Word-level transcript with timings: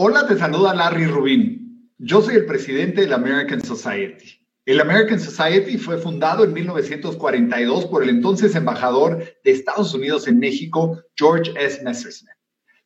Hola, 0.00 0.28
te 0.28 0.38
saluda 0.38 0.76
Larry 0.76 1.06
Rubin. 1.06 1.92
Yo 1.98 2.22
soy 2.22 2.36
el 2.36 2.46
presidente 2.46 3.00
de 3.00 3.08
la 3.08 3.16
American 3.16 3.60
Society. 3.60 4.40
El 4.64 4.78
American 4.80 5.18
Society 5.18 5.76
fue 5.76 5.98
fundado 5.98 6.44
en 6.44 6.52
1942 6.52 7.86
por 7.86 8.04
el 8.04 8.10
entonces 8.10 8.54
embajador 8.54 9.18
de 9.42 9.50
Estados 9.50 9.92
Unidos 9.94 10.28
en 10.28 10.38
México, 10.38 11.02
George 11.16 11.52
S. 11.58 11.82
Messersmith. 11.82 12.30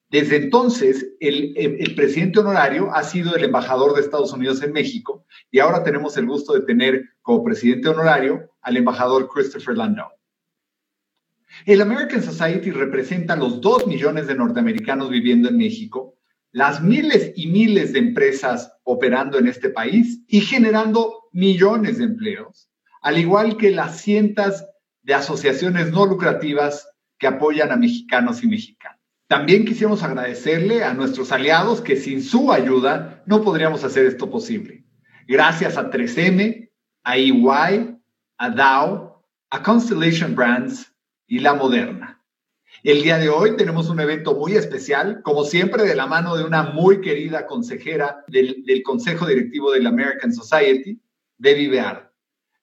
Desde 0.08 0.36
entonces, 0.36 1.06
el, 1.20 1.52
el, 1.54 1.94
presidente 1.94 2.40
honorario 2.40 2.90
ha 2.94 3.02
sido 3.02 3.36
el 3.36 3.44
embajador 3.44 3.94
de 3.94 4.00
Estados 4.00 4.32
Unidos 4.32 4.62
en 4.62 4.72
México 4.72 5.26
y 5.50 5.58
ahora 5.58 5.84
tenemos 5.84 6.16
el 6.16 6.24
gusto 6.24 6.54
de 6.54 6.62
tener 6.62 7.10
como 7.20 7.44
presidente 7.44 7.90
honorario 7.90 8.48
al 8.62 8.78
embajador 8.78 9.28
Christopher 9.28 9.76
Landau. 9.76 10.08
El 11.66 11.82
American 11.82 12.22
Society 12.22 12.70
representa 12.70 13.34
a 13.34 13.36
los 13.36 13.60
dos 13.60 13.86
millones 13.86 14.26
de 14.26 14.34
norteamericanos 14.34 15.10
viviendo 15.10 15.50
en 15.50 15.58
México, 15.58 16.16
las 16.52 16.82
miles 16.82 17.32
y 17.34 17.46
miles 17.46 17.92
de 17.92 17.98
empresas 17.98 18.72
operando 18.84 19.38
en 19.38 19.48
este 19.48 19.70
país 19.70 20.22
y 20.28 20.42
generando 20.42 21.24
millones 21.32 21.98
de 21.98 22.04
empleos, 22.04 22.70
al 23.00 23.18
igual 23.18 23.56
que 23.56 23.70
las 23.70 24.00
cientos 24.00 24.64
de 25.02 25.14
asociaciones 25.14 25.90
no 25.90 26.06
lucrativas 26.06 26.88
que 27.18 27.26
apoyan 27.26 27.72
a 27.72 27.76
mexicanos 27.76 28.44
y 28.44 28.48
mexicanas. 28.48 29.00
También 29.28 29.64
quisiéramos 29.64 30.02
agradecerle 30.02 30.84
a 30.84 30.92
nuestros 30.92 31.32
aliados 31.32 31.80
que 31.80 31.96
sin 31.96 32.22
su 32.22 32.52
ayuda 32.52 33.22
no 33.26 33.42
podríamos 33.42 33.82
hacer 33.82 34.04
esto 34.04 34.30
posible. 34.30 34.84
Gracias 35.26 35.78
a 35.78 35.90
3M, 35.90 36.70
a 37.02 37.16
EY, 37.16 37.96
a 38.36 38.50
Dow, 38.50 39.24
a 39.48 39.62
Constellation 39.62 40.34
Brands 40.34 40.92
y 41.26 41.38
La 41.38 41.54
Moderna. 41.54 42.21
El 42.82 43.02
día 43.02 43.18
de 43.18 43.28
hoy 43.28 43.56
tenemos 43.56 43.88
un 43.90 44.00
evento 44.00 44.34
muy 44.34 44.54
especial, 44.54 45.22
como 45.22 45.44
siempre, 45.44 45.84
de 45.84 45.94
la 45.94 46.06
mano 46.06 46.36
de 46.36 46.44
una 46.44 46.64
muy 46.64 47.00
querida 47.00 47.46
consejera 47.46 48.24
del, 48.26 48.82
Consejo 48.82 49.26
Directivo 49.26 49.70
de 49.70 49.80
la 49.80 49.90
American 49.90 50.32
Society, 50.32 51.00
Debbie 51.38 51.68
Beard. 51.68 52.10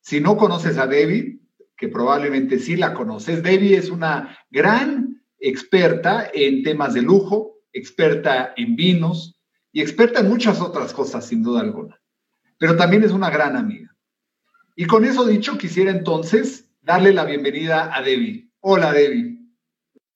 Si 0.02 0.20
no 0.20 0.36
conoces 0.36 0.78
a 0.78 0.88
Debbie, 0.88 1.40
que 1.78 1.88
probablemente 1.88 2.60
sí 2.60 2.76
la 2.76 2.94
conoces, 2.94 3.42
Debbie 3.42 3.78
es 3.78 3.90
una 3.90 4.38
gran 4.50 5.24
experta 5.40 6.30
en 6.34 6.64
temas 6.64 6.94
de 6.94 7.02
lujo, 7.02 7.62
experta 7.72 8.54
en 8.58 8.76
vinos 8.76 9.40
y 9.72 9.80
experta 9.82 10.20
en 10.20 10.28
muchas 10.28 10.60
otras 10.60 10.92
cosas, 10.92 11.26
sin 11.26 11.44
duda 11.44 11.62
alguna. 11.62 11.98
Pero 12.58 12.76
también 12.76 13.04
es 13.04 13.12
una 13.12 13.30
gran 13.30 13.56
amiga. 13.56 13.96
Y 14.76 14.86
con 14.86 15.06
eso 15.06 15.26
dicho, 15.26 15.58
quisiera 15.58 15.92
entonces 15.92 16.70
darle 16.82 17.14
la 17.14 17.24
bienvenida 17.24 17.96
a 17.96 18.02
Debbie. 18.02 18.52
Hola, 18.60 18.92
Debbie. 18.92 19.39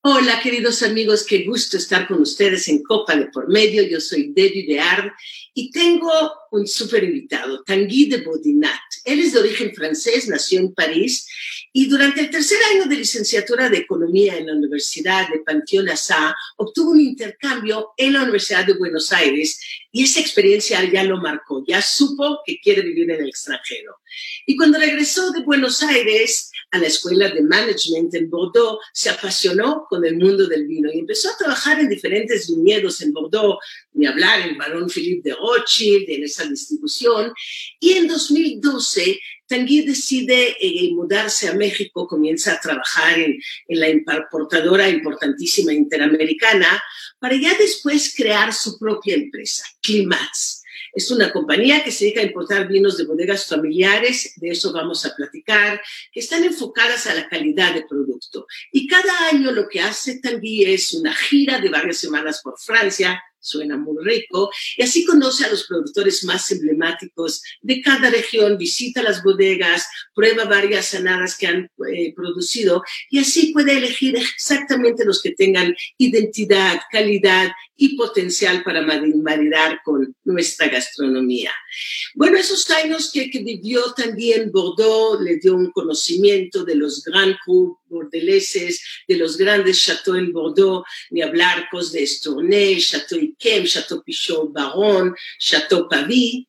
Hola, 0.05 0.41
queridos 0.41 0.83
amigos, 0.83 1.25
qué 1.25 1.45
gusto 1.45 1.77
estar 1.77 2.09
con 2.09 2.21
ustedes 2.21 2.67
en 2.67 2.83
Copa 2.83 3.15
de 3.15 3.27
por 3.27 3.47
Medio. 3.47 3.83
Yo 3.83 4.01
soy 4.01 4.33
Debbie 4.35 4.67
Beard 4.67 5.13
y 5.53 5.71
tengo 5.71 6.11
un 6.51 6.67
súper 6.67 7.05
invitado, 7.05 7.63
Tanguy 7.63 8.09
de 8.09 8.17
Bodinat. 8.17 8.81
Él 9.05 9.21
es 9.21 9.31
de 9.31 9.39
origen 9.39 9.73
francés, 9.73 10.27
nació 10.27 10.59
en 10.59 10.73
París 10.73 11.25
y 11.75 11.87
durante 11.87 12.21
el 12.21 12.29
tercer 12.29 12.59
año 12.71 12.85
de 12.85 12.97
licenciatura 12.97 13.67
de 13.67 13.79
Economía 13.79 14.37
en 14.37 14.45
la 14.45 14.53
Universidad 14.53 15.27
de 15.29 15.39
Panteón-Assá 15.39 16.35
obtuvo 16.57 16.91
un 16.91 17.01
intercambio 17.01 17.93
en 17.97 18.13
la 18.13 18.21
Universidad 18.21 18.63
de 18.63 18.73
Buenos 18.73 19.11
Aires 19.11 19.59
y 19.91 20.03
esa 20.03 20.19
experiencia 20.19 20.83
ya 20.91 21.03
lo 21.03 21.17
marcó, 21.17 21.63
ya 21.67 21.81
supo 21.81 22.41
que 22.45 22.59
quiere 22.61 22.83
vivir 22.83 23.09
en 23.09 23.21
el 23.21 23.29
extranjero. 23.29 23.97
Y 24.45 24.55
cuando 24.55 24.77
regresó 24.77 25.31
de 25.31 25.41
Buenos 25.41 25.81
Aires, 25.81 26.51
a 26.73 26.79
la 26.79 26.87
escuela 26.87 27.29
de 27.29 27.41
management 27.43 28.15
en 28.15 28.31
Bordeaux, 28.31 28.79
se 28.93 29.11
apasionó 29.11 29.85
con 29.87 30.03
el 30.05 30.17
mundo 30.17 30.47
del 30.47 30.65
vino 30.65 30.91
y 30.91 30.99
empezó 30.99 31.29
a 31.29 31.37
trabajar 31.37 31.79
en 31.79 31.87
diferentes 31.87 32.47
viñedos 32.47 33.01
en 33.01 33.13
Bordeaux, 33.13 33.59
ni 33.93 34.07
hablar 34.07 34.41
el 34.41 34.57
barón 34.57 34.89
Philippe 34.89 35.29
de 35.29 35.35
Rothschild, 35.35 36.09
en 36.09 36.23
esa 36.23 36.45
distribución. 36.45 37.31
Y 37.79 37.93
en 37.93 38.07
2012, 38.07 39.19
Tanguy 39.53 39.81
decide 39.81 40.57
eh, 40.59 40.91
mudarse 40.93 41.47
a 41.47 41.53
México, 41.53 42.07
comienza 42.07 42.53
a 42.53 42.59
trabajar 42.59 43.19
en, 43.19 43.39
la 43.67 43.87
importadora 43.87 44.89
importantísima 44.89 45.71
interamericana, 45.71 46.81
para 47.19 47.35
ya 47.35 47.55
después 47.57 48.15
crear 48.17 48.51
su 48.51 48.79
propia 48.79 49.13
empresa, 49.13 49.63
Climats 49.79 50.63
es 50.93 51.09
una 51.09 51.31
compañía 51.31 51.83
que 51.83 51.91
se 51.91 52.05
dedica 52.05 52.21
a 52.21 52.25
importar 52.25 52.67
vinos 52.67 52.97
de 52.97 53.05
bodegas 53.05 53.47
familiares, 53.47 54.33
de 54.35 54.49
eso 54.49 54.71
vamos 54.71 55.03
a 55.05 55.15
platicar, 55.15 55.81
que 56.11 56.19
están 56.19 56.43
enfocadas 56.43 57.07
a 57.07 57.15
la 57.15 57.27
calidad 57.27 57.73
de 57.73 57.83
producto. 57.83 58.45
Y 58.71 58.87
cada 58.87 59.29
año 59.29 59.51
lo 59.51 59.67
que 59.67 59.81
hace 59.81 60.19
también 60.19 60.69
es 60.69 60.93
una 60.93 61.13
gira 61.15 61.59
de 61.59 61.69
varias 61.69 61.97
semanas 61.97 62.41
por 62.43 62.59
Francia, 62.59 63.23
suena 63.43 63.77
muy 63.77 64.03
rico, 64.03 64.49
y 64.77 64.83
así 64.83 65.05
conoce 65.05 65.45
a 65.45 65.49
los 65.49 65.67
productores 65.67 66.23
más 66.23 66.51
emblemáticos 66.51 67.43
de 67.61 67.81
cada 67.81 68.09
región, 68.09 68.57
visita 68.57 69.03
las 69.03 69.21
bodegas, 69.21 69.87
prueba 70.15 70.45
varias 70.45 70.87
sanadas 70.87 71.37
que 71.37 71.47
han 71.47 71.69
eh, 71.93 72.13
producido 72.15 72.83
y 73.09 73.19
así 73.19 73.51
puede 73.53 73.77
elegir 73.77 74.15
exactamente 74.15 75.05
los 75.05 75.21
que 75.21 75.31
tengan 75.31 75.75
identidad, 75.97 76.79
calidad 76.91 77.51
y 77.75 77.97
potencial 77.97 78.63
para 78.63 78.81
maridar 78.81 79.81
con 79.83 80.15
nuestra 80.23 80.67
gastronomía. 80.67 81.51
Bueno, 82.15 82.37
esos 82.37 82.69
años 82.69 83.11
que, 83.11 83.29
que 83.29 83.39
vivió 83.39 83.93
también 83.93 84.51
Bordeaux 84.51 85.21
le 85.21 85.37
dio 85.37 85.55
un 85.55 85.71
conocimiento 85.71 86.63
de 86.63 86.75
los 86.75 87.03
Grand 87.03 87.35
Crus 87.43 87.77
bordeleses, 87.93 88.81
de 89.07 89.15
los 89.17 89.37
grandes 89.37 89.79
chateaux 89.79 90.17
en 90.17 90.31
Bordeaux, 90.31 90.83
ni 91.11 91.21
hablar 91.21 91.67
cos 91.71 91.91
de 91.91 92.03
Estournay, 92.03 92.79
Chateau 92.79 93.19
Yquem, 93.19 93.65
Chateau 93.65 94.03
Pichot 94.03 94.51
Baron, 94.51 95.15
Chateau 95.39 95.87
Pavie. 95.87 96.47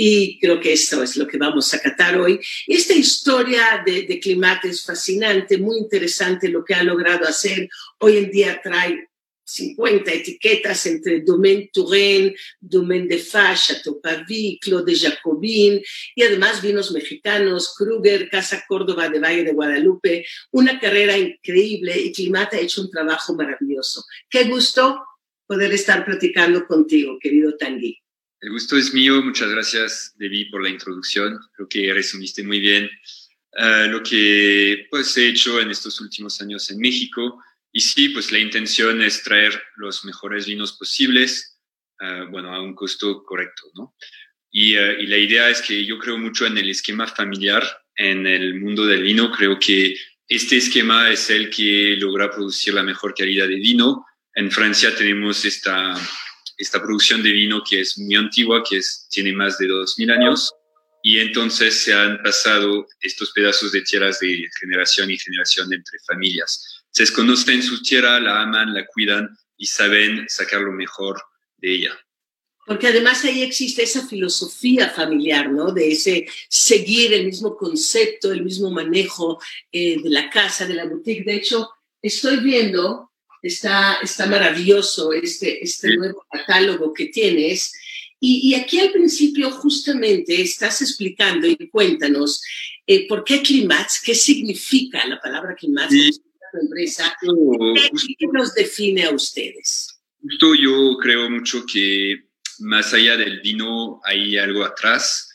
Y 0.00 0.38
creo 0.38 0.60
que 0.60 0.72
esto 0.72 1.02
es 1.02 1.16
lo 1.16 1.26
que 1.26 1.38
vamos 1.38 1.74
a 1.74 1.80
catar 1.80 2.20
hoy. 2.20 2.38
Esta 2.68 2.94
historia 2.94 3.82
de, 3.84 4.02
de 4.02 4.20
Climate 4.20 4.68
es 4.68 4.84
fascinante, 4.84 5.58
muy 5.58 5.78
interesante 5.78 6.48
lo 6.48 6.64
que 6.64 6.74
ha 6.74 6.84
logrado 6.84 7.26
hacer. 7.26 7.68
Hoy 7.98 8.18
en 8.18 8.30
día 8.30 8.60
trae 8.62 9.07
50 9.48 10.12
etiquetas 10.12 10.84
entre 10.86 11.22
Domaine 11.22 11.70
Touraine, 11.72 12.34
Domaine 12.60 13.08
de 13.08 13.18
Fa, 13.18 13.54
Chateau 13.54 13.98
Pavie, 14.00 14.58
Claude 14.60 14.94
Jacobin 14.94 15.80
y 16.14 16.22
además 16.22 16.60
vinos 16.60 16.92
mexicanos, 16.92 17.74
Kruger, 17.76 18.28
Casa 18.28 18.62
Córdoba 18.68 19.08
de 19.08 19.20
Valle 19.20 19.44
de 19.44 19.52
Guadalupe. 19.52 20.26
Una 20.50 20.78
carrera 20.78 21.16
increíble 21.16 21.98
y 21.98 22.12
Climata 22.12 22.58
ha 22.58 22.60
hecho 22.60 22.82
un 22.82 22.90
trabajo 22.90 23.34
maravilloso. 23.34 24.04
Qué 24.28 24.44
gusto 24.44 25.02
poder 25.46 25.72
estar 25.72 26.04
platicando 26.04 26.66
contigo, 26.66 27.18
querido 27.18 27.56
Tanguy. 27.56 27.98
El 28.40 28.50
gusto 28.50 28.76
es 28.76 28.92
mío. 28.92 29.22
Muchas 29.22 29.48
gracias, 29.48 30.14
Debbie, 30.16 30.50
por 30.50 30.62
la 30.62 30.68
introducción. 30.68 31.40
Creo 31.54 31.68
que 31.68 31.92
resumiste 31.94 32.42
muy 32.42 32.60
bien 32.60 32.84
uh, 33.58 33.88
lo 33.90 34.02
que 34.02 34.86
pues, 34.90 35.16
he 35.16 35.28
hecho 35.28 35.58
en 35.58 35.70
estos 35.70 36.00
últimos 36.02 36.38
años 36.42 36.70
en 36.70 36.78
México. 36.78 37.42
Y 37.78 37.80
sí, 37.80 38.08
pues 38.08 38.32
la 38.32 38.40
intención 38.40 39.00
es 39.02 39.22
traer 39.22 39.62
los 39.76 40.04
mejores 40.04 40.46
vinos 40.46 40.72
posibles, 40.72 41.60
uh, 42.00 42.28
bueno, 42.28 42.52
a 42.52 42.60
un 42.60 42.74
costo 42.74 43.22
correcto, 43.22 43.70
¿no? 43.76 43.94
Y, 44.50 44.76
uh, 44.76 44.98
y, 44.98 45.06
la 45.06 45.16
idea 45.16 45.48
es 45.48 45.62
que 45.62 45.86
yo 45.86 45.96
creo 45.96 46.18
mucho 46.18 46.44
en 46.44 46.58
el 46.58 46.68
esquema 46.70 47.06
familiar, 47.06 47.62
en 47.94 48.26
el 48.26 48.58
mundo 48.58 48.84
del 48.84 49.04
vino. 49.04 49.30
Creo 49.30 49.60
que 49.60 49.94
este 50.26 50.56
esquema 50.56 51.08
es 51.12 51.30
el 51.30 51.50
que 51.50 51.94
logra 52.00 52.32
producir 52.32 52.74
la 52.74 52.82
mejor 52.82 53.14
calidad 53.14 53.46
de 53.46 53.60
vino. 53.60 54.04
En 54.34 54.50
Francia 54.50 54.92
tenemos 54.96 55.44
esta, 55.44 55.94
esta 56.56 56.82
producción 56.82 57.22
de 57.22 57.30
vino 57.30 57.62
que 57.62 57.82
es 57.82 57.96
muy 57.96 58.16
antigua, 58.16 58.64
que 58.68 58.78
es, 58.78 59.06
tiene 59.08 59.32
más 59.32 59.56
de 59.56 59.68
2.000 59.68 60.16
años. 60.16 60.50
Y 61.02 61.20
entonces 61.20 61.82
se 61.84 61.94
han 61.94 62.22
pasado 62.22 62.86
estos 63.00 63.30
pedazos 63.32 63.72
de 63.72 63.82
tierras 63.82 64.18
de 64.20 64.48
generación 64.60 65.10
y 65.10 65.18
generación 65.18 65.72
entre 65.72 65.98
familias 66.06 66.78
se 66.90 67.12
conocen 67.12 67.62
su 67.62 67.82
tierra, 67.82 68.18
la 68.18 68.42
aman, 68.42 68.74
la 68.74 68.86
cuidan 68.86 69.28
y 69.56 69.66
saben 69.66 70.26
sacar 70.28 70.60
lo 70.60 70.72
mejor 70.72 71.20
de 71.58 71.74
ella. 71.74 71.98
Porque 72.66 72.88
además 72.88 73.24
ahí 73.24 73.42
existe 73.42 73.82
esa 73.82 74.06
filosofía 74.06 74.90
familiar, 74.90 75.50
¿no? 75.50 75.72
De 75.72 75.92
ese 75.92 76.26
seguir 76.48 77.14
el 77.14 77.24
mismo 77.26 77.56
concepto, 77.56 78.30
el 78.30 78.44
mismo 78.44 78.70
manejo 78.70 79.40
eh, 79.72 80.02
de 80.02 80.10
la 80.10 80.28
casa, 80.28 80.66
de 80.66 80.74
la 80.74 80.84
boutique. 80.84 81.24
De 81.24 81.36
hecho, 81.36 81.70
estoy 82.02 82.38
viendo, 82.38 83.12
está, 83.42 83.98
está 84.02 84.26
maravilloso 84.26 85.12
este, 85.12 85.62
este 85.62 85.96
nuevo 85.96 86.26
catálogo 86.30 86.92
que 86.92 87.06
tienes. 87.06 87.72
Y, 88.20 88.50
y, 88.50 88.54
aquí 88.54 88.80
al 88.80 88.90
principio 88.90 89.50
justamente 89.50 90.40
estás 90.40 90.82
explicando 90.82 91.46
y 91.46 91.56
cuéntanos 91.68 92.42
eh, 92.84 93.06
por 93.06 93.22
qué 93.22 93.42
Climats, 93.42 94.00
qué 94.04 94.14
significa 94.14 95.06
la 95.06 95.20
palabra 95.20 95.54
Climats 95.54 95.94
empresa, 96.60 97.14
¿qué, 97.20 98.26
nos 98.32 98.54
define 98.54 99.04
a 99.04 99.10
ustedes? 99.10 100.00
Justo 100.20 100.54
yo 100.54 100.96
creo 101.00 101.30
mucho 101.30 101.64
que 101.70 102.28
más 102.60 102.92
allá 102.92 103.16
del 103.16 103.40
vino 103.40 104.00
hay 104.04 104.36
algo 104.38 104.64
atrás 104.64 105.28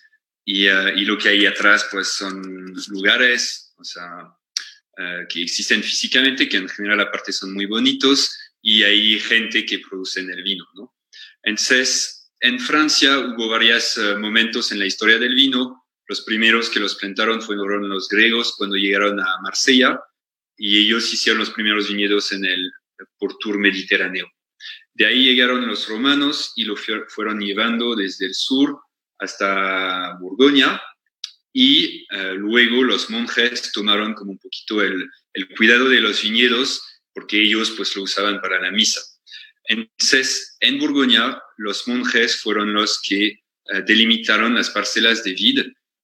y, 0.43 0.67
uh, 0.67 0.89
y 0.95 1.05
lo 1.05 1.17
que 1.17 1.29
hay 1.29 1.45
atrás 1.45 1.87
pues 1.91 2.09
son 2.09 2.73
lugares, 2.89 3.73
o 3.77 3.83
sea, 3.83 4.25
uh, 4.97 5.27
que 5.29 5.43
existen 5.43 5.83
físicamente, 5.83 6.49
que 6.49 6.57
en 6.57 6.69
general 6.69 6.99
aparte 7.01 7.31
son 7.31 7.53
muy 7.53 7.65
bonitos 7.65 8.37
y 8.61 8.83
hay 8.83 9.19
gente 9.19 9.65
que 9.65 9.79
produce 9.79 10.19
el 10.19 10.43
vino, 10.43 10.65
¿no? 10.75 10.95
Entonces, 11.43 12.22
en 12.43 12.59
Francia 12.59 13.19
hubo 13.19 13.47
varios 13.47 13.97
eh, 13.97 14.17
momentos 14.17 14.73
en 14.73 14.79
la 14.79 14.85
historia 14.85 15.17
del 15.17 15.33
vino. 15.33 15.85
Los 16.07 16.21
primeros 16.21 16.69
que 16.69 16.81
los 16.81 16.95
plantaron 16.95 17.41
fueron 17.41 17.87
los 17.87 18.09
griegos 18.09 18.55
cuando 18.57 18.75
llegaron 18.75 19.17
a 19.21 19.39
Marsella 19.41 19.97
y 20.57 20.85
ellos 20.85 21.11
hicieron 21.13 21.39
los 21.39 21.51
primeros 21.51 21.87
viñedos 21.87 22.33
en 22.33 22.43
el 22.43 22.69
Portur 23.17 23.57
Mediterráneo. 23.57 24.29
De 24.93 25.05
ahí 25.05 25.23
llegaron 25.23 25.65
los 25.65 25.87
romanos 25.87 26.51
y 26.57 26.65
lo 26.65 26.75
fueron 26.75 27.39
llevando 27.39 27.95
desde 27.95 28.25
el 28.25 28.33
sur 28.33 28.77
hasta 29.19 30.17
Borgoña 30.19 30.81
y 31.53 32.05
eh, 32.11 32.33
luego 32.35 32.83
los 32.83 33.09
monjes 33.09 33.71
tomaron 33.71 34.15
como 34.15 34.31
un 34.33 34.39
poquito 34.39 34.81
el, 34.81 35.09
el, 35.31 35.47
cuidado 35.55 35.87
de 35.87 36.01
los 36.01 36.21
viñedos 36.21 36.83
porque 37.13 37.41
ellos 37.41 37.71
pues 37.71 37.95
lo 37.95 38.03
usaban 38.03 38.41
para 38.41 38.59
la 38.59 38.69
misa. 38.69 38.99
Entonces, 39.65 40.57
en 40.59 40.79
Borgoña, 40.79 41.41
los 41.57 41.87
monjes 41.87 42.37
fueron 42.37 42.73
los 42.73 43.01
que 43.01 43.27
eh, 43.27 43.81
delimitaron 43.85 44.55
las 44.55 44.69
parcelas 44.69 45.23
de 45.23 45.33
vid 45.33 45.59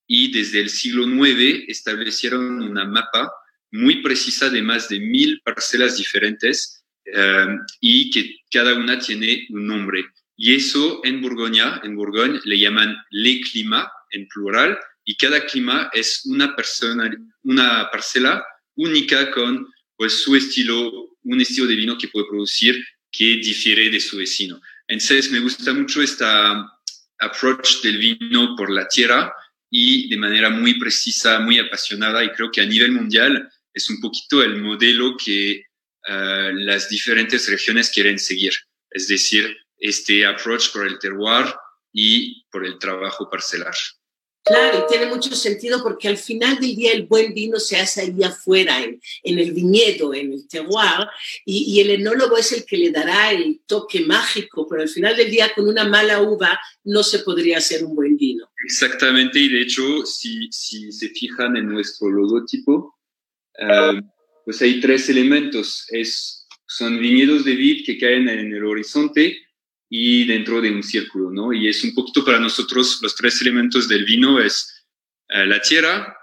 y 0.08 0.32
desde 0.32 0.62
el 0.62 0.70
siglo 0.70 1.04
IX 1.04 1.66
establecieron 1.68 2.62
una 2.62 2.86
mapa 2.86 3.32
muy 3.72 4.02
precisa 4.02 4.50
de 4.50 4.62
más 4.62 4.90
de 4.90 5.00
mil 5.00 5.42
parcelas 5.44 5.98
diferentes 5.98 6.84
eh, 7.06 7.48
y 7.82 8.10
que 8.10 8.38
cada 8.52 8.74
una 8.76 8.98
tiene 8.98 9.46
un 9.50 9.68
nombre. 9.68 10.06
Y 10.36 10.56
eso 10.56 11.02
en 11.04 11.22
Borgoña, 11.22 11.82
en 11.84 11.96
Borgoña 11.96 12.40
le 12.46 12.58
llaman 12.58 12.96
le 13.12 13.42
clima 13.42 13.92
en 14.12 14.28
plural 14.30 14.80
y 15.04 15.16
cada 15.16 15.46
clima 15.46 15.90
es 15.94 16.26
una 16.26 16.56
persona, 16.56 17.12
una 17.44 17.90
parcela 17.92 18.44
única 18.76 19.32
con 19.32 19.68
pues 19.98 20.24
su 20.24 20.36
estilo, 20.36 21.10
un 21.24 21.42
estilo 21.42 21.68
de 21.68 21.76
vino 21.76 21.98
que 21.98 22.08
puede 22.08 22.28
producir 22.28 22.82
que 23.12 23.38
difiere 23.38 23.90
de 23.90 24.00
su 24.00 24.18
vecino. 24.18 24.62
Entonces 24.88 25.32
me 25.32 25.40
gusta 25.40 25.74
mucho 25.74 26.02
esta 26.02 26.66
approach 27.20 27.82
del 27.84 27.98
vino 27.98 28.56
por 28.56 28.70
la 28.70 28.88
tierra 28.88 29.34
y 29.70 30.10
de 30.10 30.18
manera 30.18 30.50
muy 30.50 30.80
precisa, 30.80 31.40
muy 31.40 31.60
apasionada 31.60 32.24
y 32.24 32.32
creo 32.32 32.52
que 32.52 32.62
a 32.62 32.66
nivel 32.66 32.92
mundial 32.92 33.50
es 33.74 33.90
un 33.90 34.00
poquito 34.02 34.44
el 34.44 34.62
modelo 34.62 35.16
que 35.18 35.64
uh, 36.08 36.52
las 36.54 36.90
diferentes 36.90 37.48
regiones 37.50 37.92
quieren 37.92 38.18
seguir. 38.18 38.54
Es 38.90 39.08
decir, 39.08 39.58
este 39.78 40.26
approach 40.26 40.72
por 40.72 40.88
el 40.88 40.98
terroir 41.00 41.54
y 41.94 42.46
por 42.52 42.66
el 42.66 42.80
trabajo 42.80 43.30
parcelar. 43.30 43.76
Claro, 44.50 44.84
y 44.84 44.92
tiene 44.92 45.06
mucho 45.06 45.36
sentido 45.36 45.84
porque 45.84 46.08
al 46.08 46.18
final 46.18 46.60
del 46.60 46.76
día 46.76 46.92
el 46.92 47.06
buen 47.06 47.36
vino 47.36 47.60
se 47.60 47.78
hace 47.78 48.02
ahí 48.02 48.24
afuera, 48.24 48.84
en, 48.84 49.00
el 49.40 49.52
viñedo, 49.52 50.14
en 50.14 50.34
el 50.34 50.48
terroir, 50.48 51.08
y, 51.46 51.80
el 51.80 51.92
enólogo 51.92 52.36
es 52.36 52.52
el 52.52 52.66
que 52.66 52.78
le 52.78 52.90
dará 52.90 53.32
el 53.32 53.62
toque 53.68 54.02
mágico, 54.02 54.68
pero 54.68 54.82
al 54.82 54.90
final 54.90 55.16
del 55.16 55.30
día 55.30 55.52
con 55.56 55.68
una 55.68 55.88
mala 55.88 56.22
uva 56.22 56.60
no 56.84 57.04
se 57.04 57.20
podría 57.20 57.60
hacer 57.60 57.86
un 57.86 57.96
buen 57.96 58.18
vino. 58.18 58.50
Exactamente, 58.66 59.38
y 59.40 59.50
de 59.50 59.62
hecho, 59.62 60.04
si, 60.06 60.52
se 60.52 61.10
fijan 61.10 61.56
en 61.56 61.68
nuestro 61.68 62.10
logotipo, 62.10 62.98
uh, 63.60 64.02
pues 64.46 64.62
hay 64.64 64.80
tres 64.80 65.10
elementos. 65.10 65.86
Son 66.66 67.00
viñedos 67.00 67.46
de 67.46 67.56
vid 67.56 67.86
que 67.86 68.00
caen 68.00 68.28
en 68.30 68.52
el 68.52 68.66
horizonte, 68.66 69.38
y 69.90 70.26
dentro 70.26 70.62
de 70.62 70.72
un 70.72 70.84
círculo, 70.84 71.32
¿no? 71.32 71.52
Y 71.52 71.68
es 71.68 71.84
un 71.84 71.96
poquito 71.96 72.24
para 72.24 72.40
nosotros 72.40 73.00
los 73.02 73.16
tres 73.16 73.42
elementos 73.42 73.88
del 73.88 74.06
vino 74.06 74.40
es 74.40 74.86
uh, 75.30 75.46
la 75.46 75.60
tierra, 75.62 76.16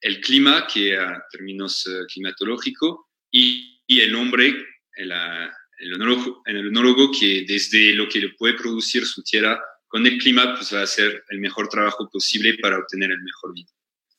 el 0.00 0.20
clima, 0.20 0.66
que 0.72 0.96
a 0.96 1.24
términos 1.30 1.84
uh, 1.86 2.06
climatológico, 2.06 3.08
y, 3.30 3.82
y, 3.86 4.00
el 4.00 4.14
hombre, 4.14 4.54
el, 4.94 5.10
uh, 5.10 5.50
el, 5.78 5.94
enólogo, 5.94 6.42
el 6.46 6.68
enólogo, 6.68 7.10
que 7.10 7.44
desde 7.46 7.92
lo 7.94 8.08
que 8.08 8.20
le 8.20 8.28
puede 8.30 8.54
producir 8.54 9.04
su 9.04 9.22
tierra 9.22 9.60
con 9.88 10.06
el 10.06 10.18
clima, 10.18 10.54
pues 10.54 10.72
va 10.72 10.80
a 10.80 10.84
hacer 10.84 11.24
el 11.28 11.40
mejor 11.40 11.68
trabajo 11.68 12.08
posible 12.08 12.56
para 12.58 12.78
obtener 12.78 13.10
el 13.10 13.20
mejor 13.20 13.52
vino. 13.52 13.68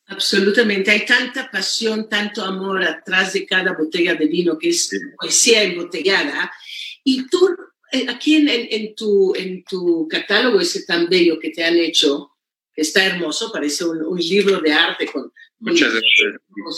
Absolutamente, 0.08 0.90
hay 0.90 1.06
tanta 1.06 1.48
pasión, 1.50 2.08
tanto 2.08 2.44
amor 2.44 2.82
atrás 2.82 3.32
de 3.32 3.46
cada 3.46 3.72
botella 3.74 4.14
de 4.14 4.26
vino 4.26 4.58
que 4.58 4.70
es 4.70 4.88
sí. 4.88 4.98
poesía 5.16 5.62
embotellada. 5.62 6.52
Y 7.04 7.28
tú 7.28 7.48
eh, 7.48 7.69
aquí 8.08 8.36
en, 8.36 8.48
en, 8.48 8.68
en, 8.70 8.94
tu, 8.94 9.34
en 9.34 9.64
tu 9.64 10.08
catálogo 10.08 10.60
ese 10.60 10.84
tan 10.84 11.08
bello 11.08 11.38
que 11.38 11.50
te 11.50 11.64
han 11.64 11.76
hecho, 11.76 12.30
que 12.72 12.82
está 12.82 13.04
hermoso, 13.04 13.50
parece 13.52 13.84
un, 13.84 14.02
un 14.02 14.18
libro 14.18 14.60
de 14.60 14.72
arte 14.72 15.06
con, 15.06 15.32
Muchas 15.60 15.92
con 15.92 16.02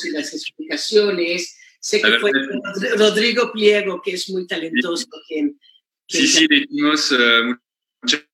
y 0.05 0.11
las 0.11 0.35
explicaciones. 0.35 1.57
Sé 1.81 2.03
que 2.03 2.19
fue 2.19 2.31
Rodrigo 2.97 3.53
Pliego, 3.53 4.03
que 4.03 4.13
es 4.13 4.29
muy 4.31 4.47
talentoso. 4.47 5.07
Quien, 5.27 5.59
quien 6.07 6.27
sí, 6.27 6.47
sí, 6.49 6.67
dimos 6.69 7.13
uh, 7.13 7.57
mucho 8.03 8.25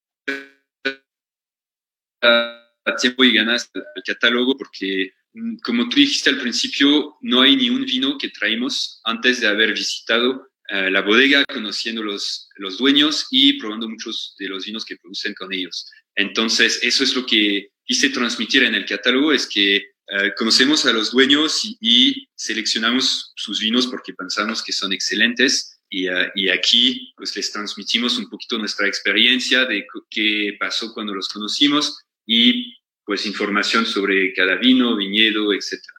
tiempo 2.99 3.23
y 3.23 3.33
ganas 3.33 3.71
al 3.73 4.03
catálogo 4.03 4.57
porque, 4.57 5.13
mm, 5.33 5.57
como 5.63 5.87
tú 5.87 5.97
dijiste 5.97 6.31
al 6.31 6.41
principio, 6.41 7.17
no 7.21 7.41
hay 7.41 7.55
ni 7.55 7.69
un 7.69 7.85
vino 7.85 8.17
que 8.17 8.29
traemos 8.29 9.01
antes 9.03 9.39
de 9.41 9.47
haber 9.47 9.73
visitado 9.73 10.48
uh, 10.71 10.89
la 10.89 11.01
bodega, 11.01 11.43
conociendo 11.45 12.03
los, 12.03 12.49
los 12.57 12.77
dueños 12.77 13.27
y 13.31 13.53
probando 13.59 13.89
muchos 13.89 14.35
de 14.39 14.47
los 14.47 14.65
vinos 14.65 14.85
que 14.85 14.97
producen 14.97 15.33
con 15.33 15.53
ellos. 15.53 15.89
Entonces, 16.15 16.79
eso 16.81 17.03
es 17.03 17.15
lo 17.15 17.25
que 17.25 17.69
quise 17.85 18.09
transmitir 18.09 18.63
en 18.63 18.75
el 18.75 18.85
catálogo, 18.85 19.31
es 19.31 19.47
que 19.47 19.83
uh, 20.11 20.29
conocemos 20.37 20.85
a 20.85 20.93
los 20.93 21.11
dueños 21.11 21.61
y, 21.79 22.27
seleccionamos 22.35 23.33
sus 23.35 23.59
vinos 23.59 23.87
porque 23.87 24.13
pensamos 24.13 24.63
que 24.63 24.71
son 24.71 24.93
excelentes. 24.93 25.79
Y, 25.89 26.07
uh, 26.07 26.29
y, 26.35 26.49
aquí 26.49 27.13
pues 27.17 27.35
les 27.35 27.51
transmitimos 27.51 28.17
un 28.17 28.29
poquito 28.29 28.57
nuestra 28.57 28.87
experiencia 28.87 29.65
de 29.65 29.85
qué 30.09 30.55
pasó 30.59 30.93
cuando 30.93 31.15
los 31.15 31.27
conocimos 31.29 31.97
y 32.25 32.75
pues 33.03 33.25
información 33.25 33.87
sobre 33.87 34.31
cada 34.33 34.55
vino, 34.55 34.95
viñedo, 34.95 35.51
etcétera. 35.51 35.98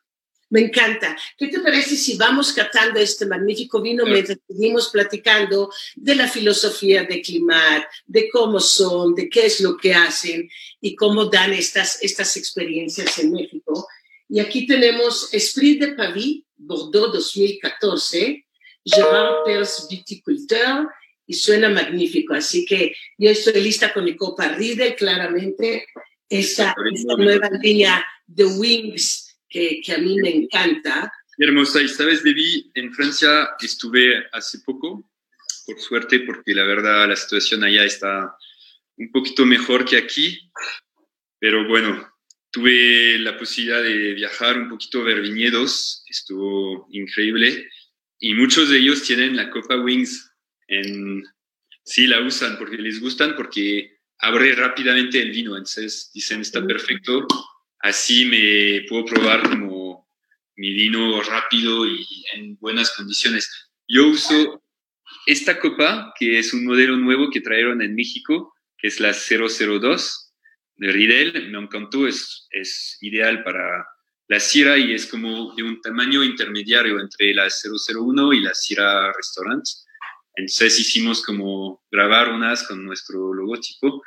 Me 0.50 0.62
encanta. 0.62 1.16
¿Qué 1.38 1.46
te 1.46 1.60
parece 1.60 1.96
si 1.96 2.16
vamos 2.16 2.52
catando 2.52 2.98
este 2.98 3.24
magnífico 3.24 3.80
vino 3.80 4.04
mientras 4.04 4.38
seguimos 4.48 4.88
platicando 4.88 5.72
de 5.94 6.16
la 6.16 6.26
filosofía 6.26 7.04
de 7.04 7.22
Climat, 7.22 7.84
de 8.04 8.28
cómo 8.28 8.58
son, 8.58 9.14
de 9.14 9.28
qué 9.28 9.46
es 9.46 9.60
lo 9.60 9.76
que 9.76 9.94
hacen 9.94 10.50
y 10.80 10.96
cómo 10.96 11.26
dan 11.26 11.52
estas, 11.52 12.02
estas 12.02 12.36
experiencias 12.36 13.16
en 13.20 13.30
México? 13.30 13.86
Y 14.28 14.40
aquí 14.40 14.66
tenemos 14.66 15.32
Esprit 15.32 15.80
de 15.80 15.92
Paris, 15.92 16.42
Bordeaux 16.56 17.12
2014, 17.12 18.44
Gerard 18.84 19.44
Pers 19.44 19.86
Viticulteur, 19.88 20.88
y 21.26 21.34
suena 21.34 21.68
magnífico. 21.68 22.34
Así 22.34 22.66
que 22.66 22.92
yo 23.16 23.30
estoy 23.30 23.62
lista 23.62 23.92
con 23.92 24.04
mi 24.04 24.16
copa 24.16 24.48
Riedel, 24.48 24.96
claramente, 24.96 25.86
esta, 26.28 26.74
esta 26.92 27.16
nueva 27.16 27.48
línea 27.62 28.04
de 28.26 28.46
Wings 28.46 29.29
que, 29.50 29.80
que, 29.84 29.92
a 29.92 29.98
mí 29.98 30.16
me 30.20 30.30
encanta. 30.30 31.12
Hermosa, 31.36 31.82
y 31.82 31.88
sabes, 31.88 32.22
Debbie, 32.22 32.70
en 32.74 32.92
Francia 32.94 33.50
estuve 33.60 34.26
hace 34.32 34.60
poco, 34.60 35.10
por 35.66 35.80
suerte, 35.80 36.20
porque 36.20 36.54
la 36.54 36.64
verdad 36.64 37.08
la 37.08 37.16
situación 37.16 37.64
allá 37.64 37.84
está 37.84 38.34
un 38.96 39.10
poquito 39.10 39.46
mejor 39.46 39.84
que 39.84 39.96
aquí, 39.96 40.50
pero 41.38 41.66
bueno, 41.66 42.06
tuve 42.50 43.18
la 43.18 43.38
posibilidad 43.38 43.82
de 43.82 44.14
viajar 44.14 44.58
un 44.58 44.68
poquito 44.68 45.00
a 45.00 45.04
ver 45.04 45.22
viñedos, 45.22 46.04
estuvo 46.08 46.86
increíble, 46.90 47.68
y 48.18 48.34
muchos 48.34 48.68
de 48.68 48.78
ellos 48.78 49.02
tienen 49.02 49.36
la 49.36 49.50
Copa 49.50 49.76
Wings, 49.76 50.30
en, 50.68 51.24
sí 51.84 52.06
la 52.06 52.20
usan 52.20 52.58
porque 52.58 52.76
les 52.76 53.00
gustan, 53.00 53.34
porque 53.36 53.98
abre 54.18 54.54
rápidamente 54.54 55.22
el 55.22 55.30
vino, 55.30 55.52
entonces 55.52 56.10
dicen 56.12 56.42
está 56.42 56.64
perfecto, 56.66 57.26
así 57.80 58.24
me 58.24 58.86
puedo 58.88 59.04
probar 59.04 59.48
como 59.48 60.08
mi 60.56 60.72
vino 60.72 61.22
rápido 61.22 61.86
y 61.86 62.06
en 62.34 62.56
buenas 62.58 62.94
condiciones. 62.94 63.50
Yo 63.88 64.08
uso 64.08 64.62
esta 65.26 65.58
copa, 65.58 66.12
que 66.18 66.38
es 66.38 66.52
un 66.52 66.64
modelo 66.64 66.96
nuevo 66.96 67.30
que 67.30 67.40
trajeron 67.40 67.82
en 67.82 67.94
México, 67.94 68.54
que 68.78 68.88
es 68.88 69.00
la 69.00 69.12
002 69.12 70.32
de 70.76 70.92
Riedel. 70.92 71.50
Me 71.50 71.58
encantó, 71.58 72.06
es, 72.06 72.46
es 72.50 72.98
ideal 73.00 73.42
para 73.42 73.86
la 74.28 74.38
Sierra 74.38 74.78
y 74.78 74.92
es 74.92 75.06
como 75.06 75.54
de 75.54 75.62
un 75.62 75.80
tamaño 75.80 76.22
intermediario 76.22 77.00
entre 77.00 77.34
la 77.34 77.48
001 77.48 78.32
y 78.34 78.40
la 78.40 78.54
Sierra 78.54 79.12
Restaurant. 79.12 79.64
Entonces 80.36 80.78
hicimos 80.78 81.24
como 81.24 81.82
grabar 81.90 82.30
unas 82.30 82.62
con 82.62 82.84
nuestro 82.84 83.34
logotipo 83.34 84.02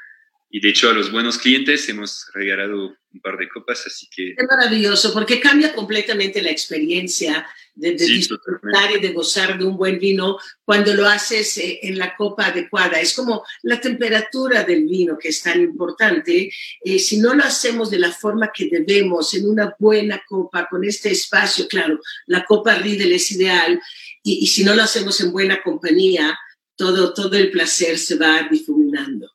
y 0.55 0.60
de 0.60 0.69
hecho 0.69 0.88
a 0.88 0.93
los 0.93 1.12
buenos 1.12 1.39
clientes 1.39 1.89
hemos 1.89 2.27
regalado 2.31 2.95
un 3.12 3.22
par 3.22 3.38
de 3.39 3.50
copas, 3.50 3.88
así 3.88 4.07
que... 4.15 4.36
Es 4.38 4.48
maravilloso, 4.48 5.12
porque 5.12 5.39
cambia 5.39 5.74
completamente 5.74 6.43
la 6.43 6.51
experiencia 6.51 7.48
de, 7.74 7.93
de 7.93 8.05
sí, 8.05 8.13
disfrutar 8.17 8.62
totalmente. 8.62 9.00
y 9.00 9.01
de 9.01 9.13
gozar 9.13 9.57
de 9.57 9.65
un 9.65 9.77
buen 9.77 9.98
vino 9.98 10.38
cuando 10.63 10.93
lo 10.93 11.07
haces 11.07 11.57
eh, 11.57 11.79
en 11.81 11.98
la 11.98 12.15
copa 12.15 12.45
adecuada. 12.45 13.01
Es 13.01 13.15
como 13.15 13.43
la 13.63 13.81
temperatura 13.81 14.63
del 14.63 14.86
vino 14.86 15.17
que 15.17 15.29
es 15.29 15.41
tan 15.41 15.60
importante. 15.60 16.51
Eh, 16.83 17.00
si 17.00 17.17
no 17.17 17.33
lo 17.33 17.43
hacemos 17.43 17.89
de 17.89 17.98
la 17.98 18.12
forma 18.12 18.51
que 18.53 18.69
debemos, 18.69 19.33
en 19.33 19.50
una 19.50 19.75
buena 19.79 20.22
copa, 20.24 20.67
con 20.69 20.83
este 20.83 21.10
espacio, 21.10 21.67
claro, 21.67 22.00
la 22.27 22.45
copa 22.45 22.75
Riedel 22.75 23.13
es 23.13 23.31
ideal, 23.31 23.81
y, 24.22 24.43
y 24.43 24.45
si 24.45 24.63
no 24.63 24.75
lo 24.75 24.83
hacemos 24.83 25.19
en 25.19 25.31
buena 25.31 25.63
compañía, 25.63 26.38
todo, 26.75 27.12
todo 27.12 27.36
el 27.38 27.50
placer 27.50 27.98
se 27.98 28.17
va 28.17 28.48
combinando. 28.67 29.33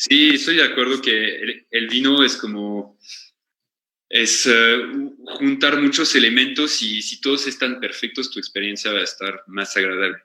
Sí, 0.00 0.30
estoy 0.34 0.56
de 0.56 0.62
acuerdo 0.62 1.02
que 1.02 1.64
el, 1.70 1.88
vino 1.88 2.22
es 2.22 2.36
como, 2.36 2.96
es 4.08 4.46
eh, 4.46 4.78
juntar 5.38 5.82
muchos 5.82 6.14
elementos 6.14 6.80
y 6.82 7.02
si 7.02 7.20
todos 7.20 7.48
están 7.48 7.80
perfectos, 7.80 8.30
tu 8.30 8.38
experiencia 8.38 8.92
va 8.92 9.00
a 9.00 9.04
estar 9.04 9.42
más 9.48 9.76
agradable. 9.76 10.18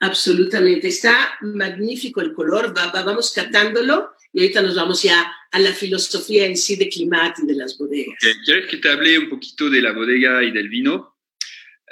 Absolutamente, 0.00 0.88
está 0.88 1.36
magnífico 1.42 2.22
el 2.22 2.32
color, 2.32 2.72
vamos 2.72 3.30
catándolo 3.34 4.14
y 4.32 4.40
ahorita 4.40 4.62
nos 4.62 4.74
vamos 4.74 5.02
ya 5.02 5.30
a 5.50 5.58
la 5.58 5.74
filosofía 5.74 6.46
en 6.46 6.56
sí 6.56 6.76
de 6.76 6.88
climat 6.88 7.38
y 7.40 7.46
de 7.46 7.56
las 7.56 7.76
bodegas. 7.76 8.16
¿Quieres 8.46 8.70
que 8.70 8.78
te 8.78 8.88
hable 8.88 9.18
un 9.18 9.28
poquito 9.28 9.68
de 9.68 9.82
la 9.82 9.92
bodega 9.92 10.42
y 10.42 10.50
del 10.50 10.70
vino? 10.70 11.18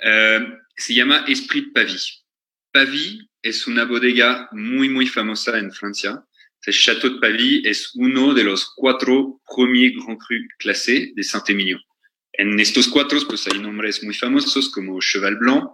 Eh, 0.02 0.40
se 0.74 0.94
llama 0.94 1.26
Esprit 1.28 1.74
Pavie. 1.74 2.00
Pavie 2.72 3.28
es 3.42 3.66
una 3.66 3.84
bodega 3.84 4.48
muy, 4.52 4.88
muy 4.88 5.06
famosa 5.06 5.58
en 5.58 5.70
Francia. 5.72 6.24
El 6.64 6.74
Château 6.74 7.14
de 7.14 7.18
Pavie 7.18 7.62
es 7.64 7.90
uno 7.94 8.34
de 8.34 8.44
los 8.44 8.72
cuatro 8.76 9.40
premiers 9.52 9.94
Grand 9.96 10.16
Cru 10.18 10.36
classés 10.58 11.12
de 11.12 11.22
Saint-Émilion. 11.24 11.80
En 12.34 12.60
estos 12.60 12.86
cuatro 12.86 13.18
pues, 13.26 13.48
hay 13.48 13.58
nombres 13.58 14.02
muy 14.04 14.14
famosos 14.14 14.70
como 14.70 15.00
Cheval 15.00 15.36
Blanc, 15.38 15.68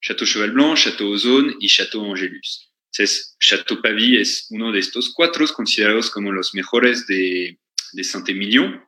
Château 0.00 0.26
Cheval 0.26 0.50
Blanc, 0.50 0.76
Château 0.76 1.12
Ozone 1.12 1.54
y 1.60 1.68
Château 1.68 2.04
Angélus. 2.10 2.72
Entonces, 2.90 3.36
Château 3.38 3.80
Pavie 3.80 4.20
es 4.20 4.48
uno 4.50 4.72
de 4.72 4.80
estos 4.80 5.12
cuatro 5.14 5.46
considerados 5.46 6.10
como 6.10 6.32
los 6.32 6.54
mejores 6.54 7.06
de, 7.06 7.58
Saint-Émilion. 8.02 8.82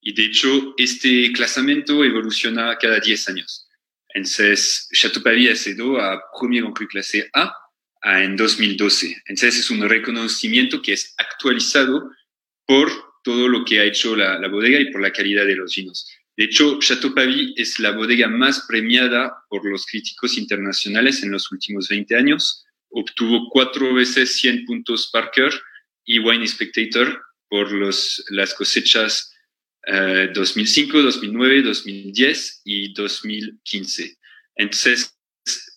Y 0.00 0.14
de 0.14 0.26
hecho, 0.26 0.74
este 0.78 1.32
clasamiento 1.32 2.04
evoluciona 2.04 2.78
cada 2.78 3.00
10 3.00 3.28
años. 3.30 3.66
Entonces, 4.14 4.88
Château 4.92 5.24
Pavie 5.24 5.50
ha 5.50 5.56
sido 5.56 6.00
a 6.00 6.22
Premier 6.38 6.62
Grand 6.62 6.76
Cru 6.76 6.86
clase 6.86 7.28
A 7.34 7.52
en 8.02 8.36
2012. 8.36 9.22
Entonces, 9.26 9.58
es 9.58 9.70
un 9.70 9.88
reconocimiento 9.88 10.80
que 10.82 10.92
es 10.92 11.14
actualizado 11.18 12.10
por 12.66 12.90
todo 13.22 13.48
lo 13.48 13.64
que 13.64 13.80
ha 13.80 13.84
hecho 13.84 14.16
la, 14.16 14.38
la 14.38 14.48
bodega 14.48 14.80
y 14.80 14.90
por 14.90 15.02
la 15.02 15.12
calidad 15.12 15.46
de 15.46 15.56
los 15.56 15.74
vinos. 15.74 16.08
De 16.36 16.44
hecho, 16.44 16.78
Chateau 16.78 17.14
Pavie 17.14 17.52
es 17.56 17.78
la 17.78 17.90
bodega 17.90 18.26
más 18.28 18.64
premiada 18.66 19.44
por 19.48 19.68
los 19.68 19.84
críticos 19.84 20.38
internacionales 20.38 21.22
en 21.22 21.32
los 21.32 21.52
últimos 21.52 21.88
20 21.88 22.16
años. 22.16 22.64
Obtuvo 22.88 23.50
cuatro 23.50 23.92
veces 23.92 24.36
100 24.36 24.64
puntos 24.64 25.10
Parker 25.12 25.52
y 26.04 26.18
Wine 26.18 26.46
Spectator 26.46 27.20
por 27.48 27.70
los, 27.72 28.24
las 28.30 28.54
cosechas 28.54 29.34
2005, 30.34 31.02
2009, 31.02 31.62
2010 31.62 32.62
y 32.64 32.92
2015. 32.94 34.18
Entonces, 34.56 35.16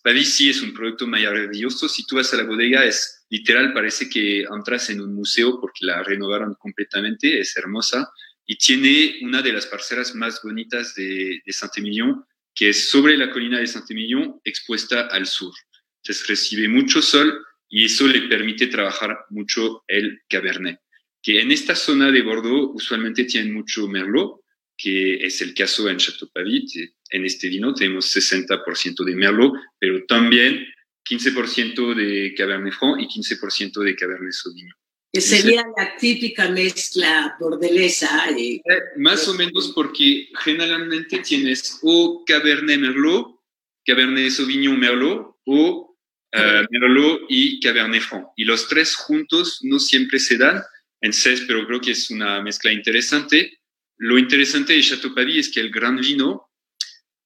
Pavie 0.04 0.26
sí 0.26 0.50
es 0.50 0.60
un 0.60 0.74
producto 0.74 1.06
maravilloso. 1.06 1.88
Si 1.88 2.06
tú 2.06 2.16
vas 2.16 2.32
a 2.34 2.36
la 2.36 2.44
bodega, 2.44 2.84
es 2.84 3.24
literal, 3.30 3.72
parece 3.72 4.10
que 4.10 4.42
entras 4.42 4.90
en 4.90 5.00
un 5.00 5.14
museo 5.14 5.58
porque 5.58 5.86
la 5.86 6.02
renovaron 6.02 6.54
completamente, 6.56 7.40
es 7.40 7.56
hermosa 7.56 8.12
y 8.44 8.56
tiene 8.56 9.20
una 9.22 9.40
de 9.40 9.54
las 9.54 9.64
parcelas 9.64 10.14
más 10.14 10.42
bonitas 10.42 10.94
de, 10.94 11.40
de 11.42 11.52
Saint-Émilion, 11.52 12.22
que 12.54 12.68
es 12.68 12.90
sobre 12.90 13.16
la 13.16 13.30
colina 13.30 13.58
de 13.58 13.66
Saint-Émilion, 13.66 14.42
expuesta 14.44 15.06
al 15.06 15.26
sur. 15.26 15.54
Entonces 16.02 16.26
recibe 16.28 16.68
mucho 16.68 17.00
sol 17.00 17.42
y 17.70 17.86
eso 17.86 18.06
le 18.06 18.28
permite 18.28 18.66
trabajar 18.66 19.24
mucho 19.30 19.84
el 19.88 20.20
Cabernet, 20.28 20.80
que 21.22 21.40
en 21.40 21.50
esta 21.50 21.74
zona 21.74 22.10
de 22.10 22.20
Bordeaux 22.20 22.72
usualmente 22.74 23.24
tienen 23.24 23.54
mucho 23.54 23.88
Merlot, 23.88 24.42
que 24.76 25.24
es 25.24 25.40
el 25.40 25.54
caso 25.54 25.88
en 25.88 25.96
Chateau 25.96 26.28
Pavit. 26.30 26.68
En 27.14 27.24
este 27.24 27.48
vino 27.48 27.72
tenemos 27.72 28.14
60% 28.14 29.04
de 29.04 29.14
Merlot, 29.14 29.52
pero 29.78 30.04
también 30.06 30.66
15% 31.08 31.94
de 31.94 32.34
Cabernet 32.34 32.74
Franc 32.74 33.00
y 33.00 33.06
15% 33.06 33.84
de 33.84 33.94
Cabernet 33.94 34.32
Sauvignon 34.32 34.74
que 35.14 35.20
sería 35.20 35.64
la 35.76 35.96
típica 35.96 36.48
mezcla 36.48 37.36
bordelesa. 37.38 38.28
Eh, 38.36 38.60
más 38.96 39.28
o 39.28 39.34
menos 39.34 39.70
porque 39.72 40.28
generalmente 40.40 41.20
tienes 41.20 41.78
o 41.82 42.24
Cabernet 42.26 42.80
Merlot, 42.80 43.40
Cabernet 43.86 44.32
Sauvignon 44.32 44.76
Merlot 44.76 45.36
o 45.44 45.96
uh, 46.34 46.66
Merlot 46.68 47.26
y 47.28 47.60
Cabernet 47.60 48.02
Franc. 48.02 48.26
Y 48.34 48.44
los 48.44 48.66
tres 48.66 48.96
juntos 48.96 49.60
no 49.62 49.78
siempre 49.78 50.18
se 50.18 50.36
dan, 50.36 50.56
en 51.00 51.12
entonces, 51.12 51.42
pero 51.46 51.64
creo 51.64 51.80
que 51.80 51.92
es 51.92 52.10
una 52.10 52.42
mezcla 52.42 52.72
interesante. 52.72 53.60
Lo 53.98 54.18
interesante 54.18 54.72
de 54.72 54.82
Chateau 54.82 55.14
Pavie 55.14 55.38
es 55.38 55.48
que 55.48 55.60
el 55.60 55.70
gran 55.70 55.96
vino 55.96 56.48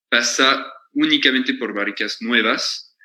pasa 0.09 0.67
únicamente 0.93 1.55
por 1.55 1.75
barricas 1.75 2.19
nuevas 2.21 2.97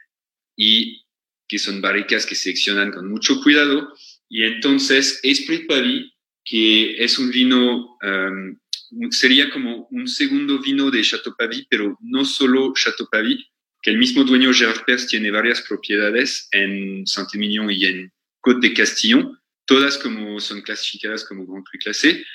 y 0.56 1.06
que 1.48 1.60
son 1.60 1.82
barricas 1.82 2.26
que 2.26 2.36
seleccionan 2.36 2.92
con 2.92 3.10
mucho 3.10 3.42
cuidado. 3.42 3.94
Y 4.30 4.44
entonces 4.44 5.20
Esprit 5.24 5.68
Pavie, 5.68 6.12
que 6.44 7.04
es 7.04 7.20
un 7.20 7.30
vino, 7.30 7.98
um, 8.02 9.12
sería 9.12 9.50
como 9.52 9.88
un 9.92 10.08
segundo 10.08 10.60
vino 10.60 10.90
de 10.90 11.04
Chateau 11.04 11.36
Pavie, 11.38 11.68
pero 11.70 11.98
no 12.02 12.26
solo 12.26 12.74
Chateau 12.74 13.08
Pavie, 13.12 13.46
que 13.82 13.92
el 13.92 13.98
mismo 13.98 14.24
dueño 14.24 14.54
Gerard 14.54 14.86
Pers 14.86 15.08
tiene 15.08 15.30
varias 15.30 15.62
propiedades 15.62 16.48
en 16.52 17.06
Saint-Émilion 17.06 17.70
y 17.70 17.86
en 17.86 18.14
Côte 18.40 18.70
de 18.70 18.74
Castillon, 18.74 19.40
todas 19.66 19.98
como 19.98 20.40
son 20.40 20.62
clasificadas 20.62 21.26
como 21.26 21.46
Grand 21.46 21.66
Cru 21.66 21.80
clase, 21.80 22.26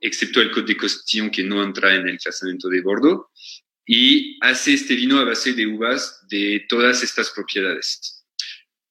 excepto 0.00 0.40
el 0.40 0.50
Côte 0.50 0.74
de 0.74 0.76
Castillon 0.76 1.30
que 1.30 1.42
no 1.42 1.62
entra 1.62 1.94
en 1.94 2.08
el 2.08 2.18
clasamiento 2.18 2.68
de 2.68 2.82
Bordeaux, 2.82 3.26
y 3.88 4.38
hace 4.40 4.74
este 4.74 4.94
vino 4.94 5.18
a 5.18 5.24
base 5.24 5.54
de 5.54 5.66
uvas 5.66 6.24
de 6.28 6.64
todas 6.68 7.02
estas 7.02 7.30
propiedades 7.30 8.18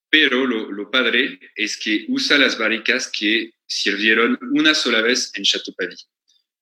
pero 0.09 0.45
lo, 0.45 0.89
padre 0.89 1.39
es 1.55 1.77
que 1.77 2.05
usa 2.07 2.37
las 2.37 2.57
barricas 2.57 3.07
que 3.07 3.51
sirvieron 3.65 4.39
una 4.53 4.73
sola 4.73 5.01
vez 5.01 5.31
en 5.35 5.43
Chateau 5.43 5.75
Pavie. 5.75 5.97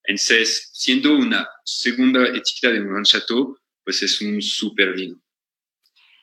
Entonces, 0.04 0.70
siendo 0.74 1.16
una 1.16 1.48
segunda 1.64 2.28
etiqueta 2.28 2.72
de 2.72 2.82
un 2.82 3.04
chateau, 3.04 3.58
pues 3.84 4.02
es 4.04 4.22
un 4.22 4.42
súper 4.42 4.94
vino. 4.94 5.22